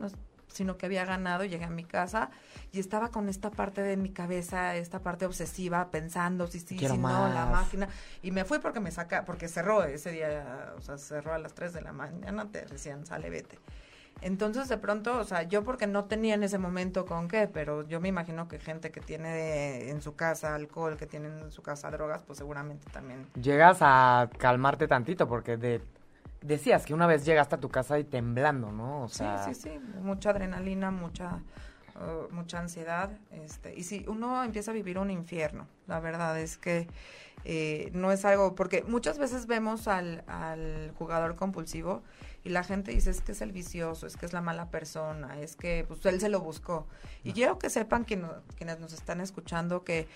[0.49, 2.31] sino que había ganado, llegué a mi casa
[2.73, 6.95] y estaba con esta parte de mi cabeza, esta parte obsesiva, pensando si sí, Quiero
[6.95, 7.89] si no, la máquina.
[8.23, 11.55] Y me fui porque me saca, porque cerró ese día, o sea, cerró a las
[11.55, 13.59] 3 de la mañana, te decían, sale, vete.
[14.23, 17.87] Entonces, de pronto, o sea, yo porque no tenía en ese momento con qué, pero
[17.87, 21.63] yo me imagino que gente que tiene en su casa alcohol, que tiene en su
[21.63, 23.27] casa drogas, pues seguramente también.
[23.41, 25.81] Llegas a calmarte tantito porque de
[26.43, 29.05] decías que una vez llegaste a tu casa y temblando, ¿no?
[29.05, 31.41] O sea, sí, sí, sí, mucha adrenalina, mucha
[31.97, 36.57] uh, mucha ansiedad, este, y si uno empieza a vivir un infierno, la verdad es
[36.57, 36.89] que
[37.45, 42.03] eh, no es algo, porque muchas veces vemos al, al jugador compulsivo
[42.45, 45.39] y la gente dice es que es el vicioso, es que es la mala persona,
[45.41, 46.87] es que pues él se lo buscó.
[47.25, 50.09] Y quiero que sepan que no- quienes nos están escuchando que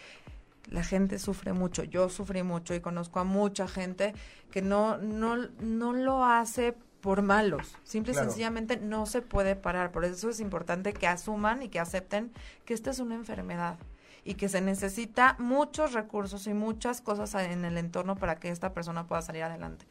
[0.70, 4.14] la gente sufre mucho, yo sufrí mucho y conozco a mucha gente
[4.50, 8.30] que no, no, no lo hace por malos, simple y Claro.
[8.30, 12.32] sencillamente no se puede parar, por eso es importante que asuman y que acepten
[12.64, 13.76] que esta es una enfermedad
[14.24, 18.72] y que se necesita muchos recursos y muchas cosas en el entorno para que esta
[18.72, 19.84] persona pueda salir adelante.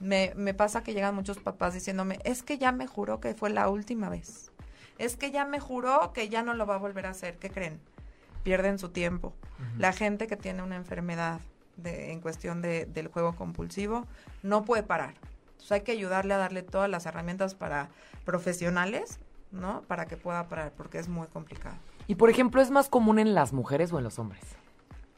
[0.00, 3.50] Me, me pasa que llegan muchos papás diciéndome, es que ya me juró que fue
[3.50, 4.50] la última vez,
[4.98, 7.50] es que ya me juró que ya no lo va a volver a hacer, ¿qué
[7.50, 7.80] creen?
[8.42, 9.34] Pierden su tiempo.
[9.76, 11.40] La gente que tiene una enfermedad
[11.76, 14.06] de, en cuestión de, del juego compulsivo
[14.42, 15.14] no puede parar.
[15.52, 17.90] Entonces hay que ayudarle a darle todas las herramientas para
[18.24, 19.18] profesionales,
[19.52, 19.82] ¿no?
[19.82, 21.76] Para que pueda parar, porque es muy complicado.
[22.06, 24.40] y por ejemplo, ¿es más común en las mujeres o en los hombres?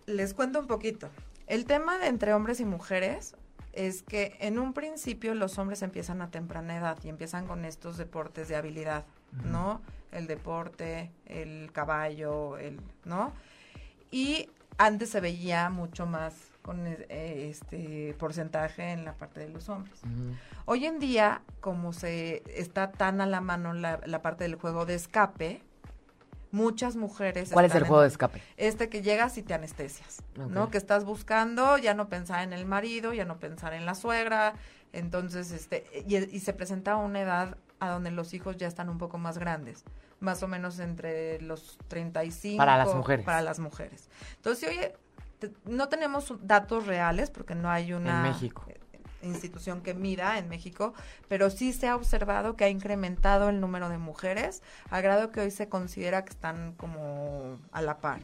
[0.06, 1.08] Les cuento un poquito.
[1.46, 3.36] El tema de entre hombres y mujeres
[3.72, 7.96] es que en un principio los hombres empiezan a temprana edad y empiezan con estos
[7.96, 9.04] deportes de habilidad,
[9.44, 9.80] ¿no?
[10.10, 13.32] El deporte, el caballo, el, ¿no?
[14.10, 19.68] Y antes se veía mucho más con eh, este porcentaje en la parte de los
[19.68, 20.00] hombres.
[20.64, 24.86] Hoy en día, como se está tan a la mano la, la parte del juego
[24.86, 25.62] de escape,
[26.52, 28.40] muchas mujeres ¿Cuál es el juego de escape?
[28.56, 30.70] este que llegas y te anestesias, ¿no?
[30.70, 34.54] Que estás buscando ya no pensar en el marido, ya no pensar en la suegra,
[34.92, 38.88] entonces, este, y, y se presenta a una edad a donde los hijos ya están
[38.90, 39.84] un poco más grandes,
[40.20, 42.58] más o menos entre los 35.
[42.58, 43.24] Para las mujeres.
[43.26, 44.08] Para las mujeres.
[44.36, 44.94] Entonces, oye,
[45.40, 48.18] te- no tenemos datos reales porque no hay una...
[48.18, 48.64] En México.
[49.22, 50.94] Institución que mida en México,
[51.28, 55.40] pero sí se ha observado que ha incrementado el número de mujeres al grado que
[55.40, 58.20] hoy se considera que están como a la par.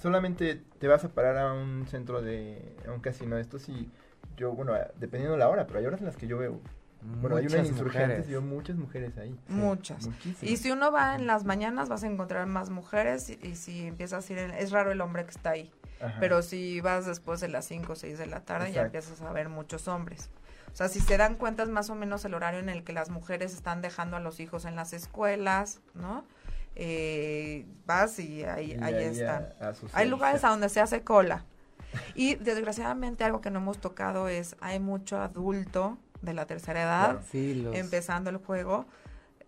[0.00, 3.90] solamente te vas a parar a un centro de, a un casino de estos y
[4.36, 6.60] yo, bueno, dependiendo de la hora, pero hay horas en las que yo veo,
[7.02, 8.26] bueno, hay una en Muchas Insurgentes mujeres.
[8.26, 9.38] y veo muchas mujeres ahí.
[9.48, 10.06] Muchas.
[10.06, 10.42] Muchísimas.
[10.42, 13.86] Y si uno va en las mañanas vas a encontrar más mujeres y, y si
[13.86, 16.16] empiezas a ir, en- es raro el hombre que está ahí, Ajá.
[16.20, 19.32] pero si vas después de las 5 o 6 de la tarde ya empiezas a
[19.32, 20.30] ver muchos hombres.
[20.72, 22.92] O sea, si se dan cuenta es más o menos el horario en el que
[22.92, 26.24] las mujeres están dejando a los hijos en las escuelas, ¿no?
[26.76, 29.48] Eh, vas y ahí, Y ahí ahí están.
[29.60, 30.00] a- a socializar.
[30.00, 31.44] Hay lugares a donde se hace cola.
[32.14, 37.10] Y desgraciadamente algo que no hemos tocado es, hay mucho adulto de la tercera edad
[37.10, 37.22] Claro.
[37.30, 37.74] Sí, los...
[37.76, 38.86] empezando el juego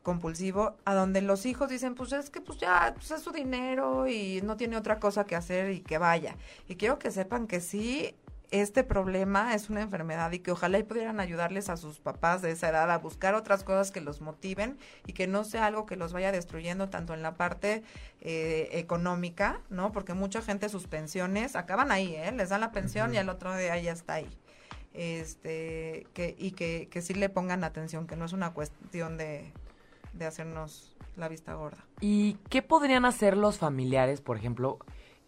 [0.02, 4.08] compulsivo, a donde los hijos dicen, pues es que pues ya pues es su dinero
[4.08, 6.36] y no tiene otra cosa que hacer y que vaya.
[6.68, 8.14] Y quiero que sepan que sí,
[8.50, 12.50] este problema es una enfermedad y que ojalá y pudieran ayudarles a sus papás de
[12.50, 15.96] esa edad a buscar otras cosas que los motiven y que no sea algo que
[15.96, 17.82] los vaya destruyendo tanto en la parte
[18.20, 19.92] eh, económica, ¿no?
[19.92, 22.32] Porque mucha gente sus pensiones acaban ahí, ¿eh?
[22.32, 24.28] Les dan la pensión y al otro día ya está ahí.
[24.92, 29.52] Este, que, y que, que sí le pongan atención, que no es una cuestión de,
[30.12, 31.84] de hacernos la vista gorda.
[32.00, 34.78] ¿Y qué podrían hacer los familiares, por ejemplo,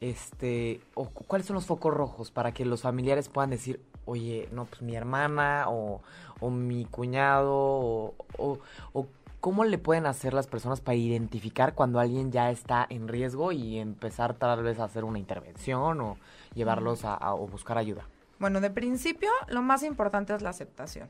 [0.00, 4.64] este, o cuáles son los focos rojos para que los familiares puedan decir, oye, no,
[4.64, 6.02] pues mi hermana o,
[6.40, 8.58] o mi cuñado o, o,
[8.92, 9.06] o
[9.38, 13.78] cómo le pueden hacer las personas para identificar cuando alguien ya está en riesgo y
[13.78, 16.16] empezar tal vez a hacer una intervención o
[16.54, 18.08] llevarlos a, a o buscar ayuda?
[18.42, 21.08] Bueno, de principio, lo más importante es la aceptación.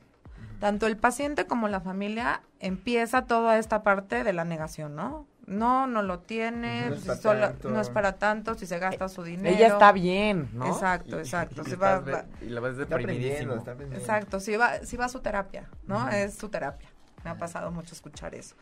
[0.61, 5.27] Tanto el paciente como la familia empieza toda esta parte de la negación, ¿no?
[5.47, 7.71] No, no lo tiene, No es si para solo- tanto.
[7.71, 9.57] no es para tanto, si se gasta su dinero.
[9.57, 10.67] Ella está bien, ¿no?
[10.67, 13.55] Exacto, exacto, y se estás va- de- va- y la aprendiendo, deprimidísimo.
[13.55, 13.73] está.
[13.97, 16.11] Exacto, si va, si va a su terapia, ¿no?
[16.11, 16.91] Es su terapia.
[17.25, 18.55] Me ha pasado mucho escuchar eso.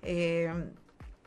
[0.00, 0.50] Eh,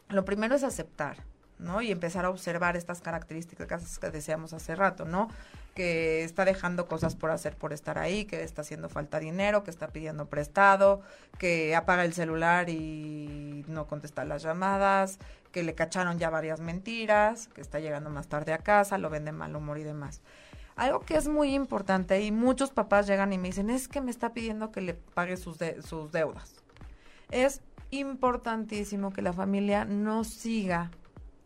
[0.10, 1.18] lo primero es aceptar,
[1.60, 1.80] ¿no?
[1.84, 5.30] Y empezar a observar estas características que decíamos hace rato, ¿no?
[5.78, 9.70] Que está dejando cosas por hacer por estar ahí, que está haciendo falta dinero, que
[9.70, 11.02] está pidiendo prestado,
[11.38, 15.20] que apaga el celular y no contesta las llamadas,
[15.52, 19.26] que le cacharon ya varias mentiras, que está llegando más tarde a casa, lo ven
[19.26, 20.22] de mal humor y demás.
[20.78, 24.10] Algo que es muy importante y muchos papás llegan y me dicen, es que me
[24.10, 26.56] está pidiendo que le pague sus, de- sus deudas.
[27.30, 27.62] Es
[27.92, 30.90] importantísimo que la familia no siga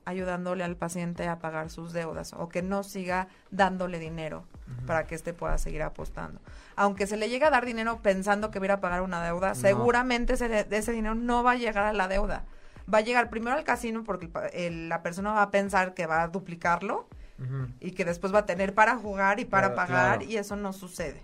[0.05, 4.43] ayudándole al paciente a pagar sus deudas o que no siga dándole dinero
[4.87, 6.39] para que éste pueda seguir apostando.
[6.75, 9.23] Aunque se le llegue a dar dinero pensando que va a ir a pagar una
[9.23, 12.45] deuda, seguramente ese, de- ese dinero no va a llegar a la deuda.
[12.91, 15.93] Va a llegar primero al casino porque el pa- el- la persona va a pensar
[15.93, 17.07] que va a duplicarlo
[17.79, 20.31] y que después va a tener para jugar y para Claro, pagar claro.
[20.31, 21.21] y eso no sucede.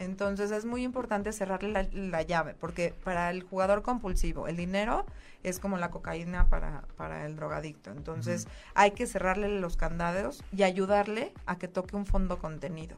[0.00, 5.04] Entonces es muy importante cerrarle la, la llave porque para el jugador compulsivo el dinero
[5.42, 7.90] es como la cocaína para, para el drogadicto.
[7.90, 12.96] Entonces hay que cerrarle los candados y ayudarle a que toque un fondo contenido.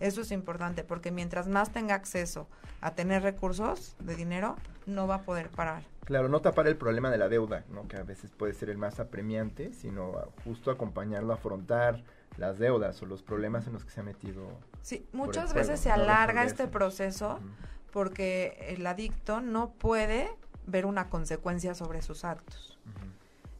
[0.00, 2.46] Eso es importante porque mientras más tenga acceso
[2.82, 5.82] a tener recursos de dinero, no va a poder parar.
[6.04, 7.88] Claro, no tapar el problema de la deuda, ¿no?
[7.88, 10.12] que a veces puede ser el más apremiante, sino
[10.44, 12.02] justo acompañarlo a afrontar
[12.36, 14.46] las deudas o los problemas en los que se ha metido.
[14.84, 17.40] Sí, muchas juego, veces se alarga este proceso
[17.90, 20.28] porque el adicto no puede
[20.66, 22.78] ver una consecuencia sobre sus actos.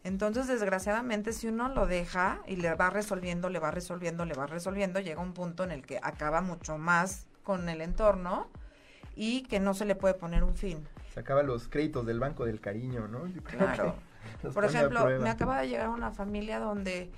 [0.03, 4.47] Entonces, desgraciadamente, si uno lo deja y le va resolviendo, le va resolviendo, le va
[4.47, 8.47] resolviendo, llega un punto en el que acaba mucho más con el entorno
[9.17, 10.87] y que no se le puede poner un fin.
[11.15, 13.27] Sacaba los créditos del banco del cariño, ¿no?
[13.29, 13.95] Yo creo Claro.
[14.43, 17.11] que Por ejemplo, me acaba de llegar una familia donde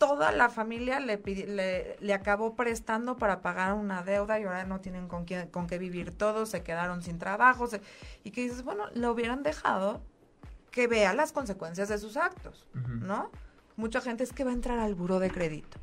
[0.00, 4.80] toda la familia le, le, le acabó prestando para pagar una deuda y ahora no
[4.80, 7.66] tienen con, quién, con qué vivir todos, se quedaron sin trabajo.
[7.66, 7.82] se-
[8.24, 10.00] y que dices, bueno, lo hubieran dejado
[10.70, 12.66] que vea las consecuencias de sus actos.
[12.74, 13.30] ¿no?
[13.76, 15.76] Mucha gente es que va a entrar al buró de crédito.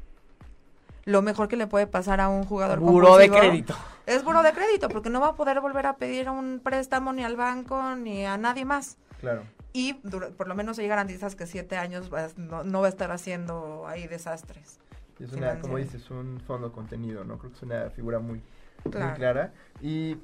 [1.05, 3.75] Lo mejor que le puede pasar a un jugador Buró de crédito.
[4.07, 7.23] Es buró de crédito, porque no va a poder volver a pedir un préstamo ni
[7.23, 9.43] al banco ni a nadie más Claro.
[9.73, 13.11] Y por lo menos ahí garantizas que siete años vas- no, no va a estar
[13.11, 14.79] haciendo ahí desastres.
[15.19, 17.37] Y es una, como dices, un fondo contenido, ¿no?
[17.39, 18.41] Creo que es una figura muy,
[18.85, 19.15] muy Claro.
[19.15, 19.53] clara.
[19.81, 20.17] Y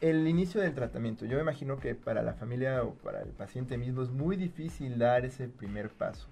[0.00, 3.76] el inicio del tratamiento, yo me imagino que para la familia o para el paciente
[3.76, 6.28] mismo es muy difícil dar ese primer paso.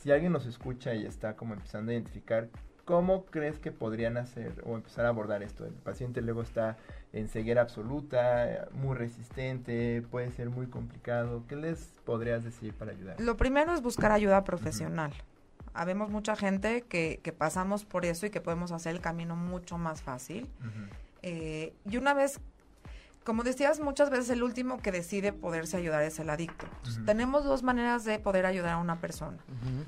[0.00, 2.48] Si alguien nos escucha y está como empezando a identificar,
[2.84, 5.64] ¿cómo crees que podrían hacer o empezar a abordar esto?
[5.64, 6.76] El paciente luego está
[7.12, 11.44] en ceguera absoluta, muy resistente, puede ser muy complicado.
[11.48, 13.20] ¿Qué les podrías decir para ayudar?
[13.20, 15.12] Lo primero es buscar ayuda profesional.
[15.74, 19.78] Habemos mucha gente que, que pasamos por eso y que podemos hacer el camino mucho
[19.78, 20.48] más fácil.
[21.22, 22.40] Eh, y una vez,
[23.24, 26.66] como decías, muchas veces el último que decide poderse ayudar es el adicto.
[27.06, 29.38] Tenemos dos maneras de poder ayudar a una persona.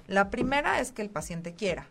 [0.07, 1.87] La primera es que el paciente quiera.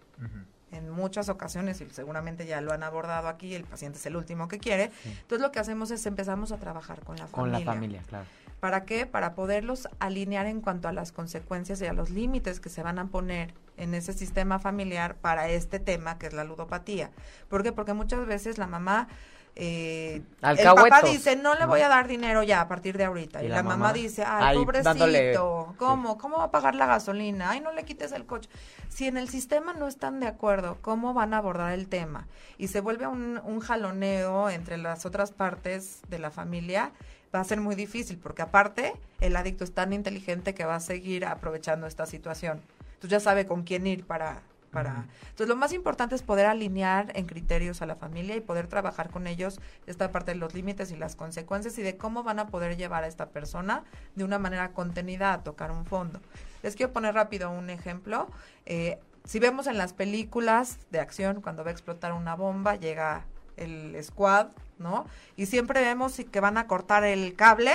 [0.73, 4.47] En muchas ocasiones, y seguramente ya lo han abordado aquí, el paciente es el último
[4.47, 4.91] que quiere.
[5.05, 7.59] Entonces lo que hacemos es empezamos a trabajar con la Con familia.
[7.65, 8.25] la familia, claro.
[8.59, 9.05] ¿Para qué?
[9.05, 12.97] Para poderlos alinear en cuanto a las consecuencias y a los límites que se van
[12.97, 17.11] a poner en ese sistema familiar para este tema que es la ludopatía.
[17.49, 17.71] ¿Por qué?
[17.73, 19.09] Porque muchas veces la mamá
[19.55, 23.43] eh, el papá dice, no le voy a dar dinero ya a partir de ahorita.
[23.43, 26.17] Y, la, mamá, dice, ay, pobrecito, ¿cómo?
[26.17, 27.51] ¿Cómo va a pagar la gasolina?
[27.51, 28.49] Ay, no le quites el coche.
[28.89, 32.27] Si en el sistema no están de acuerdo, ¿cómo van a abordar el tema?
[32.57, 36.91] Y se vuelve un, un jaloneo entre las otras partes de la familia,
[37.33, 40.79] va a ser muy difícil, porque aparte, el adicto es tan inteligente que va a
[40.79, 42.61] seguir aprovechando esta situación.
[42.95, 44.41] Entonces ya sabe con quién ir para
[44.73, 45.05] para...
[45.21, 49.09] Entonces, lo más importante es poder alinear en criterios a la familia y poder trabajar
[49.09, 52.47] con ellos esta parte de los límites y las consecuencias y de cómo van a
[52.47, 53.83] poder llevar a esta persona
[54.15, 56.19] de una manera contenida a tocar un fondo.
[56.63, 58.27] Les quiero poner rápido un ejemplo.
[58.65, 63.25] Eh, si vemos en las películas de acción, cuando va a explotar una bomba, llega
[63.55, 64.47] el squad,
[64.79, 65.05] ¿no?
[65.37, 67.73] Y siempre vemos que van a cortar el cable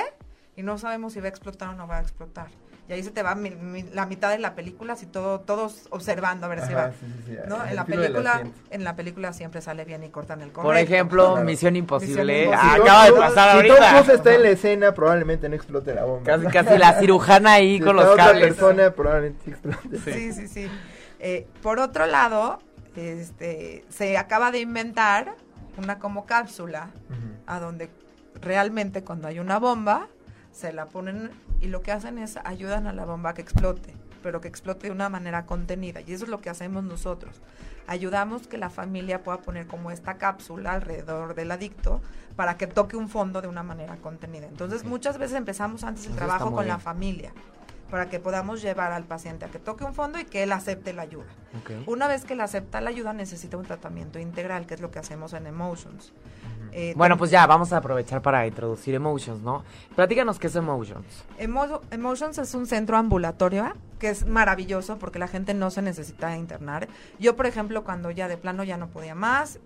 [0.57, 2.49] y no sabemos si va a explotar o no va a explotar
[2.89, 3.37] y ahí se te va
[3.93, 6.93] la mitad de la película, así todo, todos observando a ver si va.
[7.47, 7.63] ¿no?
[7.67, 10.69] En la película, en la película siempre sale bien y cortan el correcto.
[10.69, 12.51] Por ejemplo, Misión Imposible.
[12.55, 14.01] Ah, acaba de pasar ahorita.
[14.01, 16.25] Si Tom está en la escena, probablemente no explote la bomba.
[16.25, 18.55] Casi, casi la cirujana ahí con los cables.
[18.55, 19.99] persona, probablemente explote.
[19.99, 20.71] Sí, sí, sí.
[21.21, 22.59] Eh, por otro lado,
[22.97, 25.35] este, se acaba de inventar
[25.77, 26.89] una como cápsula
[27.47, 27.91] a donde
[28.41, 30.09] realmente cuando hay una bomba
[30.59, 31.31] se la ponen
[31.61, 34.93] y lo que hacen es ayudan a la bomba que explote, pero que explote de
[34.93, 36.01] una manera contenida.
[36.01, 37.41] Y eso es lo que hacemos nosotros.
[37.87, 42.03] Ayudamos que la familia pueda poner como esta cápsula alrededor del adicto
[42.35, 44.47] para que toque un fondo de una manera contenida.
[44.47, 47.33] Entonces muchas veces empezamos antes el trabajo con la familia
[47.89, 50.93] para que podamos llevar al paciente a que toque un fondo y que él acepte
[50.93, 51.27] la ayuda.
[51.87, 54.99] Una vez que él acepta la ayuda necesita un tratamiento integral, que es lo que
[54.99, 56.13] hacemos en Emotions.
[56.73, 59.65] Eh, bueno, pues ya, vamos a aprovechar para introducir Emotions, ¿no?
[59.95, 61.25] Platícanos qué es Emotions.
[61.39, 66.89] Emotions es un centro ambulatorio que es maravilloso porque la gente no se necesita internar.
[67.19, 69.59] Yo, por ejemplo, cuando ya de plano ya no podía más,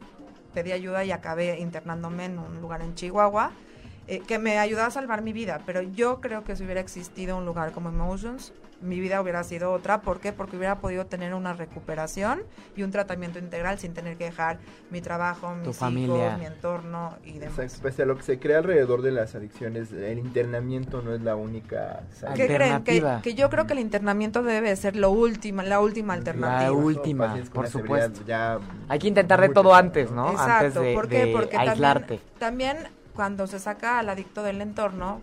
[0.55, 3.53] pedí ayuda y acabé internándome en un lugar en Chihuahua
[4.09, 7.37] eh, que me ayudó a salvar mi vida, pero yo creo que si hubiera existido
[7.37, 10.03] un lugar como Emotions, mi vida hubiera sido otra.
[10.03, 10.33] ¿Por qué?
[10.33, 12.43] Porque hubiera podido tener una recuperación
[12.77, 14.59] y un tratamiento integral sin tener que dejar
[14.91, 17.81] mi trabajo, mis hijos, mi entorno y demás.
[17.83, 21.37] pese a lo que se crea alrededor de las adicciones, el internamiento no es la
[21.37, 22.03] única
[22.35, 22.83] ¿Qué creen?
[22.83, 26.63] Que, yo creo que el internamiento debe ser lo última, la última alternativa.
[26.63, 28.21] La última, por supuesto.
[28.27, 28.59] Ya
[28.89, 30.31] Hay que intentar de todo antes, ¿no?
[30.33, 30.81] Exacto.
[30.81, 31.31] Antes ¿Por qué?
[31.33, 32.21] Porque aislarte.
[32.39, 32.77] también
[33.15, 35.21] cuando se saca al adicto del entorno,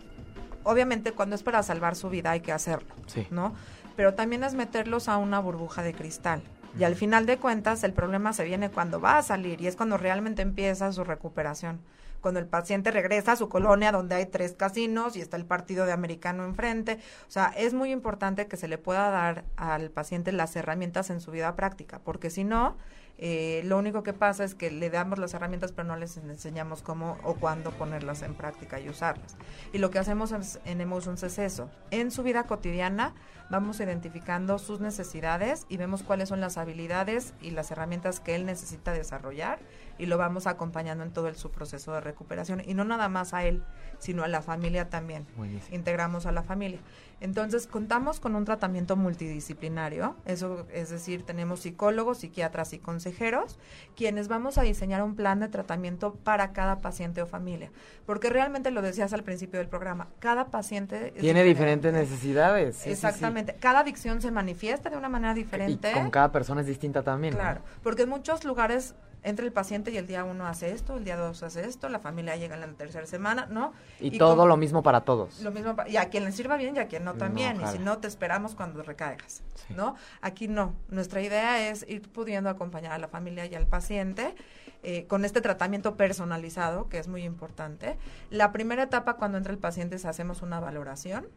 [0.70, 2.93] obviamente cuando es para salvar su vida hay que hacerlo,
[3.32, 3.53] ¿no?
[3.95, 6.43] Pero también es meterlos a una burbuja de cristal.
[6.78, 9.76] Y al final de cuentas el problema se viene cuando va a salir y es
[9.76, 11.82] cuando realmente empieza su recuperación.
[12.22, 15.86] Cuando el paciente regresa a su colonia donde hay tres casinos y está el partido
[15.86, 16.99] de americano enfrente.
[17.28, 21.22] O sea, es muy importante que se le pueda dar al paciente las herramientas en
[21.22, 22.76] su vida práctica, porque si no,
[23.22, 26.82] eh, lo único que pasa es que le damos las herramientas, pero no les enseñamos
[26.82, 29.36] cómo o cuándo ponerlas en práctica y usarlas.
[29.74, 31.70] Y lo que hacemos en Emotions es eso.
[31.91, 33.13] En su vida cotidiana
[33.49, 38.45] vamos identificando sus necesidades y vemos cuáles son las habilidades y las herramientas que él
[38.45, 39.59] necesita desarrollar
[40.00, 42.64] y lo vamos acompañando en todo el, su proceso de recuperación.
[42.66, 43.64] Y no nada más a él,
[44.00, 45.28] sino a la familia también.
[45.72, 46.80] Integramos a la familia.
[47.22, 53.60] Entonces, contamos con un tratamiento multidisciplinario, eso es decir, tenemos psicólogos, psiquiatras y consejeros,
[53.95, 57.72] quienes vamos a diseñar un plan de tratamiento para cada paciente o familia,
[58.06, 62.88] porque realmente lo decías al principio del programa, cada paciente tiene diferentes necesidades.
[62.88, 65.91] Exactamente, cada adicción se manifiesta de una manera diferente.
[65.91, 67.34] Y con cada persona es distinta también.
[67.34, 71.03] Claro, porque en muchos lugares entre el paciente y el día uno hace esto, el
[71.03, 73.74] día dos hace esto, la familia llega en la tercera semana, ¿no?
[73.99, 75.41] Y, todo lo mismo para todos.
[75.41, 77.80] Lo mismo, y a quien le sirva bien y a quien no también, y si
[77.80, 79.95] no, te esperamos cuando recaigas, ¿no?
[80.22, 84.36] Aquí no, nuestra idea es ir pudiendo acompañar a la familia y al paciente
[84.82, 87.97] eh, con este tratamiento personalizado, que es muy importante.
[88.30, 91.28] La primera etapa cuando entra el paciente es hacemos una valoración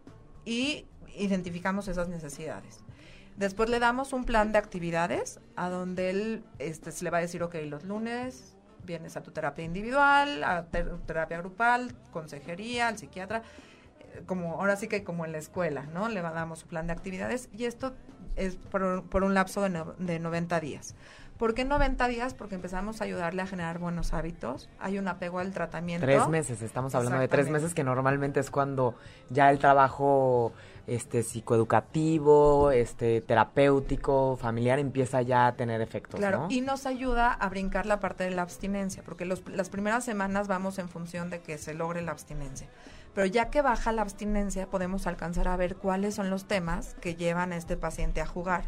[0.44, 2.80] y identificamos esas necesidades.
[3.36, 7.20] Después le damos un plan de actividades a donde él este, se le va a
[7.20, 10.66] decir, ok, los lunes vienes a tu terapia individual, a
[11.06, 13.42] terapia grupal, consejería, al psiquiatra,
[14.00, 16.08] eh, como ahora sí que como en la escuela, ¿no?
[16.08, 17.94] Le damos su plan de actividades y esto
[18.36, 20.94] es por, por un lapso de, de 90 días.
[21.38, 22.34] ¿Por qué 90 días?
[22.34, 24.68] Porque empezamos a ayudarle a generar buenos hábitos.
[24.78, 26.06] Hay un apego al tratamiento.
[26.06, 28.94] Tres meses, estamos hablando de tres meses que normalmente es cuando
[29.30, 30.52] ya el trabajo
[30.86, 36.18] este psicoeducativo, este terapéutico, familiar empieza ya a tener efectos.
[36.18, 40.48] Claro, y nos ayuda a brincar la parte de la abstinencia, porque las primeras semanas
[40.48, 42.68] vamos en función de que se logre la abstinencia.
[43.14, 47.14] Pero ya que baja la abstinencia, podemos alcanzar a ver cuáles son los temas que
[47.14, 48.64] llevan a este paciente a jugar.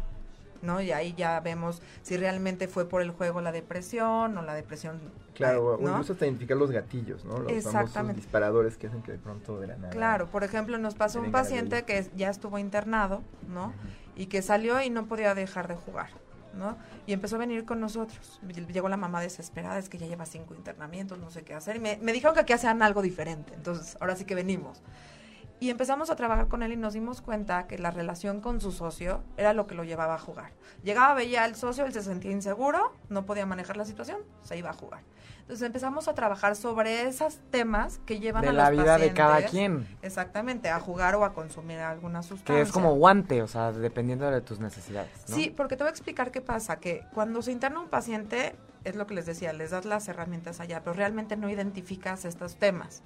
[0.65, 0.81] ¿No?
[0.81, 4.99] Y ahí ya vemos si realmente fue por el juego la depresión o la depresión.
[5.33, 5.85] Claro, ¿no?
[5.85, 7.39] o incluso hasta identificar los gatillos, ¿no?
[7.39, 8.21] Los Exactamente.
[8.21, 9.89] disparadores que hacen que de pronto de la nada.
[9.89, 13.73] Claro, por ejemplo, nos pasó un paciente que ya estuvo internado, ¿no?
[14.15, 16.09] Y que salió y no podía dejar de jugar,
[16.53, 16.77] ¿no?
[17.05, 18.39] Y empezó a venir con nosotros.
[18.71, 21.75] Llegó la mamá desesperada, es que ya lleva cinco internamientos, no sé qué hacer.
[21.75, 24.81] Y me, me dijeron que aquí hacían algo diferente, entonces ahora sí que venimos.
[25.59, 28.71] Y empezamos a trabajar con él y nos dimos cuenta que la relación con su
[28.71, 30.51] socio era lo que lo llevaba a jugar.
[30.83, 34.69] Llegaba, veía al socio, él se sentía inseguro, no podía manejar la situación, se iba
[34.69, 35.01] a jugar.
[35.45, 39.13] Entonces empezamos a trabajar sobre esos temas que llevan De a la los vida de
[39.13, 39.87] cada quien.
[40.01, 42.55] Exactamente, a jugar o a consumir alguna sustancia.
[42.55, 45.11] Que es como guante, o sea, dependiendo de tus necesidades.
[45.29, 45.35] ¿no?
[45.35, 48.95] Sí, porque te voy a explicar qué pasa, que cuando se interna un paciente, es
[48.95, 53.03] lo que les decía, les das las herramientas allá, pero realmente no identificas estos temas.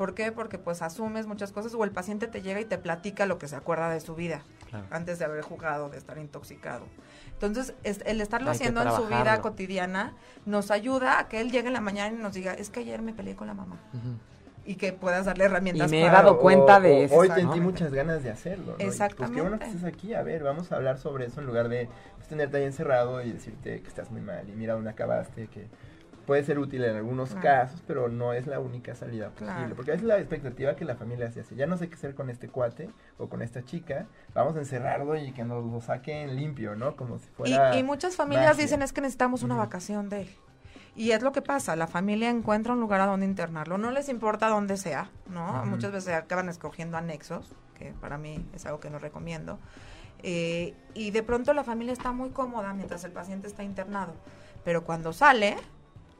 [0.00, 0.32] ¿Por qué?
[0.32, 3.46] Porque pues asumes muchas cosas o el paciente te llega y te platica lo que
[3.48, 4.40] se acuerda de su vida
[4.70, 4.86] Claro.
[4.90, 6.86] antes de haber jugado, de estar intoxicado.
[7.34, 10.14] Entonces, es- el estarlo Hay haciendo en su vida cotidiana
[10.46, 13.02] nos ayuda a que él llegue en la mañana y nos diga, es que ayer
[13.02, 13.76] me peleé con la mamá.
[14.64, 17.14] Y que puedas darle herramientas Y me he para- dado cuenta o- de o eso,
[17.16, 18.76] Hoy sentí muchas ganas de hacerlo.
[18.78, 18.82] ¿no?
[18.82, 19.16] Y, Exactamente.
[19.16, 20.14] Pues qué bueno que estés aquí.
[20.14, 23.32] A ver, vamos a hablar sobre eso en lugar de pues, tenerte ahí encerrado y
[23.32, 25.66] decirte que estás muy mal y mira dónde acabaste, que
[26.26, 27.42] puede ser útil en algunos Claro.
[27.42, 29.52] casos, pero no es la única salida posible.
[29.54, 29.74] Claro.
[29.76, 31.56] Porque es la expectativa que la familia se hace.
[31.56, 34.06] Ya no sé qué hacer con este cuate o con esta chica.
[34.34, 36.96] Vamos a encerrarlo y que nos lo saquen limpio, ¿no?
[36.96, 37.76] Como si Y, fuera.
[37.76, 38.62] y muchas familias magia.
[38.64, 39.62] dicen es que necesitamos una Ujú.
[39.64, 40.28] vacación de él.
[40.96, 44.08] Y es lo que pasa, la familia encuentra un lugar a donde internarlo, no les
[44.08, 45.58] importa dónde sea, ¿no?
[45.60, 45.66] Ujú.
[45.70, 49.58] Muchas veces acaban escogiendo anexos, que para mí es algo que no recomiendo.
[50.22, 54.14] Eh, y de pronto la familia está muy cómoda mientras el paciente está internado.
[54.64, 55.56] Pero cuando sale,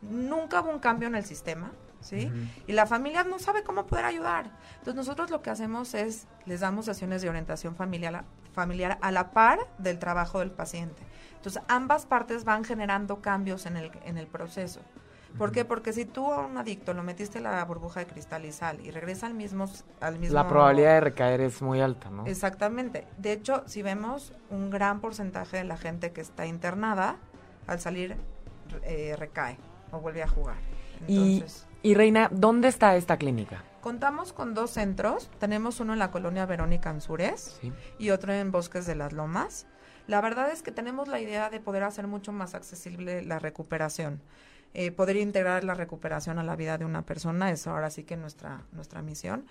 [0.03, 2.30] nunca hubo un cambio en el sistema, ¿sí?
[2.66, 4.51] Y la familia no sabe cómo poder ayudar.
[4.78, 9.30] Entonces nosotros lo que hacemos es, les damos sesiones de orientación familiar, familiar a la
[9.30, 11.03] par del trabajo del paciente.
[11.36, 14.80] Entonces ambas partes van generando cambios en el, en el proceso.
[15.38, 15.64] ¿Por qué?
[15.64, 18.80] Porque si tú a un adicto lo metiste en la burbuja de cristal y sal
[18.80, 19.70] y regresa al mismo...
[20.01, 22.26] Al mismo La probabilidad de recaer es muy alta, ¿no?
[22.26, 23.07] Exactamente.
[23.16, 27.16] De hecho, si vemos un gran porcentaje de la gente que está internada,
[27.68, 28.16] al salir
[28.82, 29.57] eh, recae
[29.93, 30.57] o vuelve a jugar.
[31.07, 33.64] Y, Entonces, y Reina, ¿dónde está esta clínica?
[33.80, 35.30] contamos con dos centros.
[35.38, 37.72] Tenemos uno en la colonia Verónica Anzures Sí.
[37.99, 39.66] y otro en Bosques de las Lomas.
[40.07, 44.20] La verdad es que tenemos la idea de poder hacer mucho más accesible la recuperación.
[44.74, 48.16] Eh, poder integrar la recuperación a la vida de una persona es ahora sí que
[48.18, 49.47] nuestra, nuestra misión.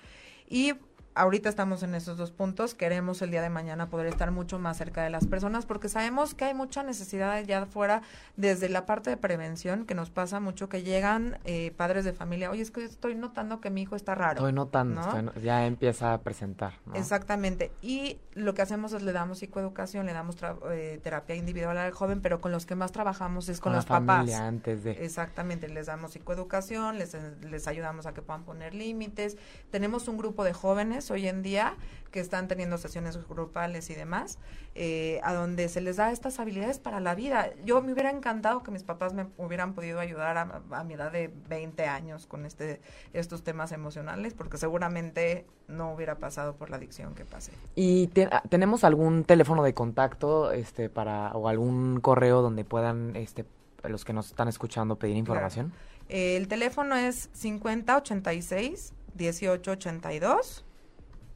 [0.48, 0.74] Y
[1.20, 2.74] ahorita estamos en esos dos puntos.
[2.74, 6.34] Queremos el día de mañana poder estar mucho más cerca de las personas porque sabemos
[6.34, 8.02] que hay mucha necesidad allá afuera
[8.38, 12.50] desde la parte de prevención que nos pasa mucho que llegan eh, padres de familia.
[12.50, 14.38] Oye, es que estoy notando que mi hijo está raro.
[14.38, 15.30] Estoy notando, ¿no?
[15.30, 16.74] estoy ya empieza a presentar.
[16.86, 16.96] ¿no?
[16.96, 17.72] Exactamente.
[17.82, 21.92] Y lo que hacemos es le damos psicoeducación, le damos tra- eh, terapia individual al
[21.92, 24.18] joven, pero con los que más trabajamos es con, la los papás.
[24.20, 24.92] familia antes de.
[25.04, 29.38] Exactamente, les damos psicoeducación, les, les ayudamos a que puedan poner límites.
[29.70, 31.76] Tenemos un grupo de jóvenes hoy en día
[32.12, 34.40] que están teniendo sesiones grupales y demás,
[34.74, 37.52] eh, a donde se les da estas habilidades para la vida.
[37.66, 41.12] Yo me hubiera encantado que mis papás me hubieran podido ayudar a, a mi edad
[41.12, 42.82] de 20 años con este
[43.14, 47.52] estos temas emocionales, porque seguramente no hubiera pasado por la adicción que pasé.
[47.76, 53.16] ¿Y te- ah, tenemos algún teléfono de contacto este para o algún correo donde puedan
[53.16, 53.46] este
[53.84, 55.74] los que nos están escuchando pedir información?
[56.10, 60.66] Eh, el teléfono es 5086 1882.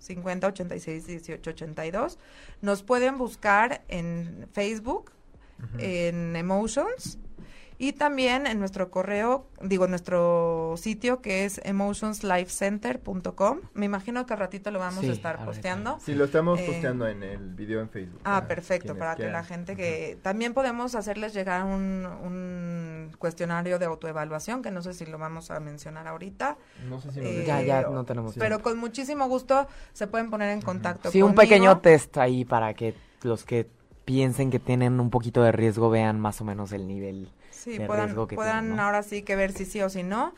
[0.04, 2.20] 5086 1882.
[2.62, 5.12] Nos pueden buscar en Facebook,
[5.80, 7.18] en Emotions
[7.84, 13.60] y también en nuestro correo, digo, nuestro sitio que es emotionslifecenter.com.
[13.74, 15.98] Me imagino que al ratito lo vamos Sí, a estar posteando.
[16.00, 18.22] Sí, lo estamos Eh, posteando en el video en Facebook.
[18.24, 20.18] Ah, perfecto, para que la gente que...
[20.22, 25.52] También podemos hacerles llegar un, un cuestionario de autoevaluación, que no sé si lo vamos
[25.52, 26.58] a mencionar ahorita,
[26.90, 27.44] No sé si nos Eh.
[27.46, 28.36] Ya, ya pero- no tenemos.
[28.38, 32.74] pero con muchísimo gusto se pueden poner en contacto Sí, un pequeño test ahí para
[32.74, 33.68] que los que
[34.06, 37.30] piensen que tienen un poquito de riesgo vean más o menos el nivel.
[37.64, 37.80] Sí,
[38.36, 40.34] puedan, ahora sí que ver si sí o si no.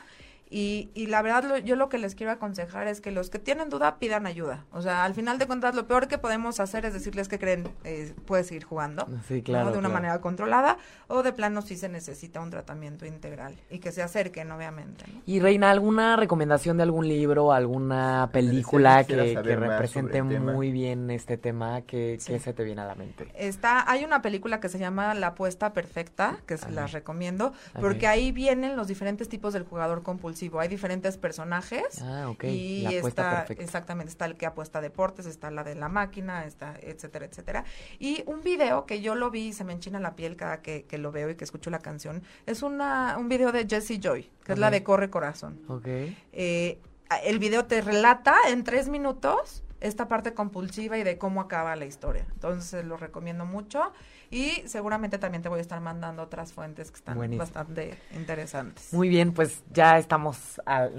[0.49, 3.39] Y, y la verdad, lo- yo lo que les quiero aconsejar es que los que
[3.39, 4.63] tienen duda pidan ayuda.
[4.71, 7.67] O sea, al final de cuentas, lo peor que podemos hacer es decirles que creen,
[7.83, 9.07] eh, puedes seguir jugando.
[9.27, 9.43] Sí, ¿no?
[9.43, 9.65] claro.
[9.71, 9.93] De una claro.
[9.93, 10.77] manera controlada.
[11.07, 13.55] O de plano sí se necesita un tratamiento integral.
[13.71, 15.03] Y que se acerquen, obviamente.
[15.11, 15.21] ¿no?
[15.25, 21.37] Y Reina, ¿alguna recomendación de algún libro, alguna película que, que represente muy bien este
[21.37, 21.81] tema?
[21.81, 22.33] ¿Qué, Sí.
[22.33, 23.27] qué se te viene a la mente?
[23.35, 28.05] Está, hay una película que se llama La apuesta perfecta, que se las recomiendo, porque
[28.07, 30.34] ahí vienen los diferentes tipos del jugador compulsivo.
[30.59, 32.01] Hay diferentes personajes.
[32.01, 32.43] Ah, ok.
[32.45, 33.63] Y La está, perfecta.
[33.63, 37.65] exactamente, está el que apuesta a deportes, está la de la máquina, está, etcétera, etcétera.
[37.99, 40.83] Y un video que yo lo vi y se me enchina la piel cada que,
[40.83, 44.29] que lo veo y que escucho la canción, es una, un video de Jessie Joy,
[44.43, 45.61] que es la de Corre Corazón.
[45.67, 45.87] Ok.
[46.33, 46.79] Eh,
[47.23, 51.85] el video te relata en tres minutos esta parte compulsiva y de cómo acaba la
[51.85, 52.25] historia.
[52.33, 53.91] Entonces lo recomiendo mucho
[54.31, 57.43] y seguramente también te voy a estar mandando otras fuentes que están Buenísimo.
[57.43, 58.91] bastante interesantes.
[58.93, 60.89] Muy bien, pues ya estamos a,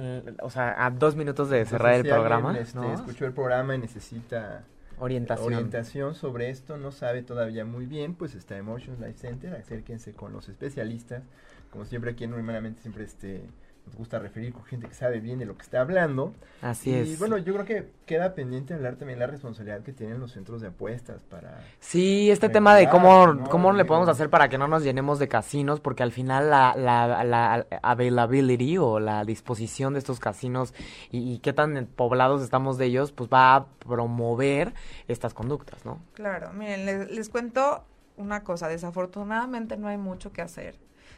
[0.42, 2.92] o sea, a dos minutos de cerrar el si programa, alguien, este, ¿no?
[2.92, 4.64] escuchó el programa y necesita
[4.98, 5.52] Orientación.
[5.52, 10.32] orientación sobre esto, no sabe todavía muy bien, pues está Emotions Life Center, acérquense con
[10.32, 11.22] los especialistas.
[11.70, 13.42] Como siempre aquí en Humanamente siempre este
[13.86, 16.34] nos gusta referir con gente que sabe bien de lo que está hablando.
[16.60, 17.18] Así y es.
[17.18, 20.68] bueno, yo creo que queda pendiente hablar también la responsabilidad que tienen los centros de
[20.68, 23.48] apuestas para Sí, este regular, tema de cómo, ¿no?
[23.48, 26.74] cómo le podemos hacer para que no nos llenemos de casinos, porque al final la,
[26.76, 30.74] la, la availability o la disposición de estos casinos
[31.10, 34.74] y, y qué tan poblados estamos de ellos, pues va a promover
[35.06, 36.00] estas conductas, ¿no?
[36.14, 37.84] Claro, miren, les, les cuento
[38.16, 40.76] una cosa, desafortunadamente no hay mucho que hacer.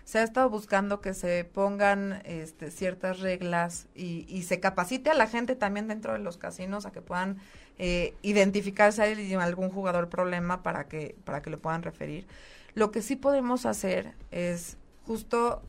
[0.09, 5.15] Se ha estado buscando que se pongan este, ciertas reglas y, y se capacite a
[5.15, 7.37] la gente también dentro de los casinos a que puedan
[7.77, 12.27] eh, identificar si hay algún jugador problema para que, para que lo puedan referir.
[12.73, 15.61] Lo que sí podemos hacer es justo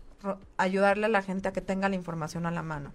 [0.55, 2.93] ayudarle a la gente a que tenga la información a la mano.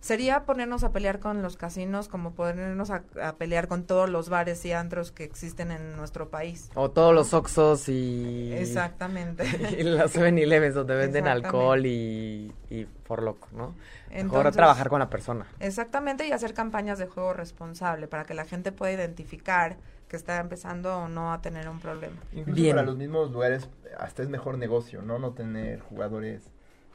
[0.00, 4.30] Sería ponernos a pelear con los casinos como ponernos a, a pelear con todos los
[4.30, 6.70] bares y antros que existen en nuestro país.
[6.74, 8.52] O todos los Oxxos y...
[8.54, 9.44] Exactamente.
[9.78, 13.74] Y los 7-Elevens donde venden alcohol y, y por loco, ¿no?
[14.08, 15.46] Mejor Entonces- trabajar con la persona.
[15.60, 19.76] Exactamente, y hacer campañas de juego responsable para que la gente pueda identificar
[20.08, 22.16] que está empezando o no a tener un problema.
[22.32, 22.74] Incluso Bien.
[22.76, 25.18] para los mismos lugares, hasta es mejor negocio, ¿no?
[25.18, 26.50] No tener jugadores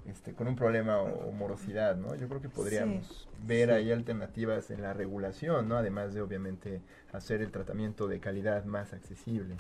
[0.10, 2.16] este, con un problema o, o morosidad, ¿no?
[2.16, 5.78] Yo creo que podríamos ver ahí alternativas en la regulación, ¿no?
[5.78, 6.82] Además de, obviamente,
[7.16, 9.56] hacer el tratamiento de calidad más accesible.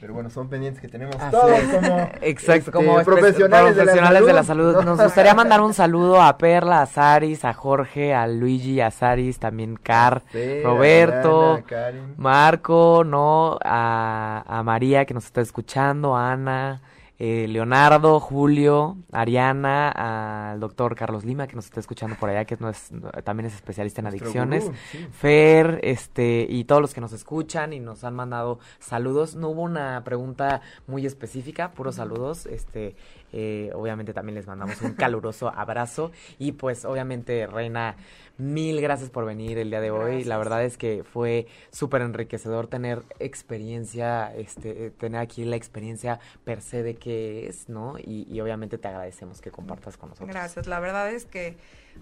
[0.00, 1.74] Pero bueno, son pendientes que tenemos Así todos es.
[1.74, 4.74] como Exacto, este, como profesionales, profesionales de la salud.
[4.74, 4.82] ¿no?
[4.82, 9.38] Nos gustaría mandar un saludo a Perla, a Saris, a Jorge, a Luigi, a Saris,
[9.38, 10.22] también Car,
[10.62, 11.62] Roberto.
[12.16, 13.58] Marco, ¿no?
[13.64, 16.82] A, a María que nos está escuchando, a Ana,
[17.20, 22.56] eh, Leonardo, Julio, Ariana, al doctor Carlos Lima que nos está escuchando por allá, que
[22.60, 22.90] no es,
[23.24, 24.64] también es especialista en Nuestro adicciones.
[24.64, 25.08] gurú, sí.
[25.10, 29.34] Fer, este, y todos los que nos escuchan y nos han mandado saludos.
[29.34, 32.46] No hubo una pregunta muy específica, puros saludos.
[32.46, 32.94] Este,
[33.32, 36.12] eh, obviamente también les mandamos un caluroso abrazo.
[36.38, 37.96] Y pues, obviamente, Reina,
[38.38, 40.24] mil gracias por venir el día de hoy.
[40.24, 46.20] La verdad es que fue súper enriquecedor tener experiencia, este, eh, tener aquí la experiencia
[46.44, 47.98] per se de qué es, ¿no?
[47.98, 50.30] Y, y obviamente te agradecemos que compartas con nosotros.
[50.30, 50.66] Gracias.
[50.66, 51.56] La verdad es que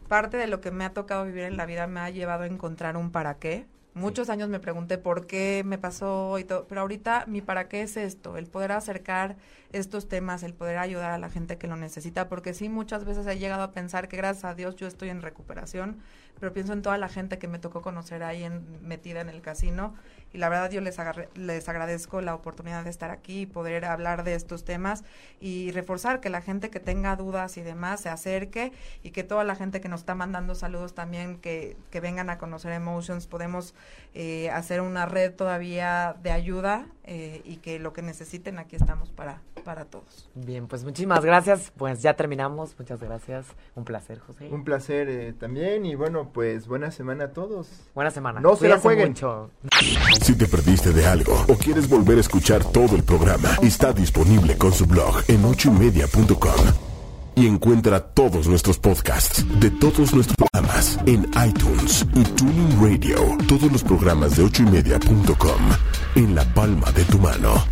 [0.09, 2.47] parte de lo que me ha tocado vivir en la vida me ha llevado a
[2.47, 3.67] encontrar un para qué.
[3.95, 7.81] Muchos años me pregunté por qué me pasó y todo, pero ahorita mi para qué
[7.81, 9.37] es esto, el poder acercar
[9.79, 13.27] estos temas, el poder ayudar a la gente que lo necesita, porque sí muchas veces
[13.27, 15.99] he llegado a pensar que gracias a Dios yo estoy en recuperación,
[16.39, 19.41] pero pienso en toda la gente que me tocó conocer ahí en, metida en el
[19.41, 19.95] casino
[20.33, 20.97] y la verdad yo les,
[21.35, 25.05] les agradezco la oportunidad de estar aquí y poder hablar de estos temas
[25.41, 28.73] y reforzar que la gente que tenga dudas y demás se acerque
[29.03, 32.39] y que toda la gente que nos está mandando saludos también que, que vengan a
[32.39, 33.27] conocer Emotions.
[33.27, 33.75] Podemos
[34.15, 39.11] eh, hacer una red todavía de ayuda eh, y que lo que necesiten aquí estamos
[39.11, 40.31] para, para todos.
[40.37, 41.73] Bien, pues muchísimas gracias.
[41.77, 42.77] Pues ya terminamos.
[42.79, 43.47] Muchas gracias.
[43.75, 44.49] Un placer, José.
[44.49, 47.67] Un placer eh, también y bueno, pues buena semana a todos.
[47.93, 48.41] Buena semana.
[48.41, 49.09] No se la jueguen.
[49.09, 49.51] mucho.
[50.23, 54.57] Si te perdiste de algo o quieres volver a escuchar todo el programa, está disponible
[54.57, 56.67] con su blog en ochoymedia.com.
[57.35, 63.17] Y encuentra todos nuestros podcasts de todos nuestros programas en iTunes y Tuning Radio.
[63.49, 65.61] Todos los programas de ochoymedia.com
[66.15, 67.63] en la palma de tu mano.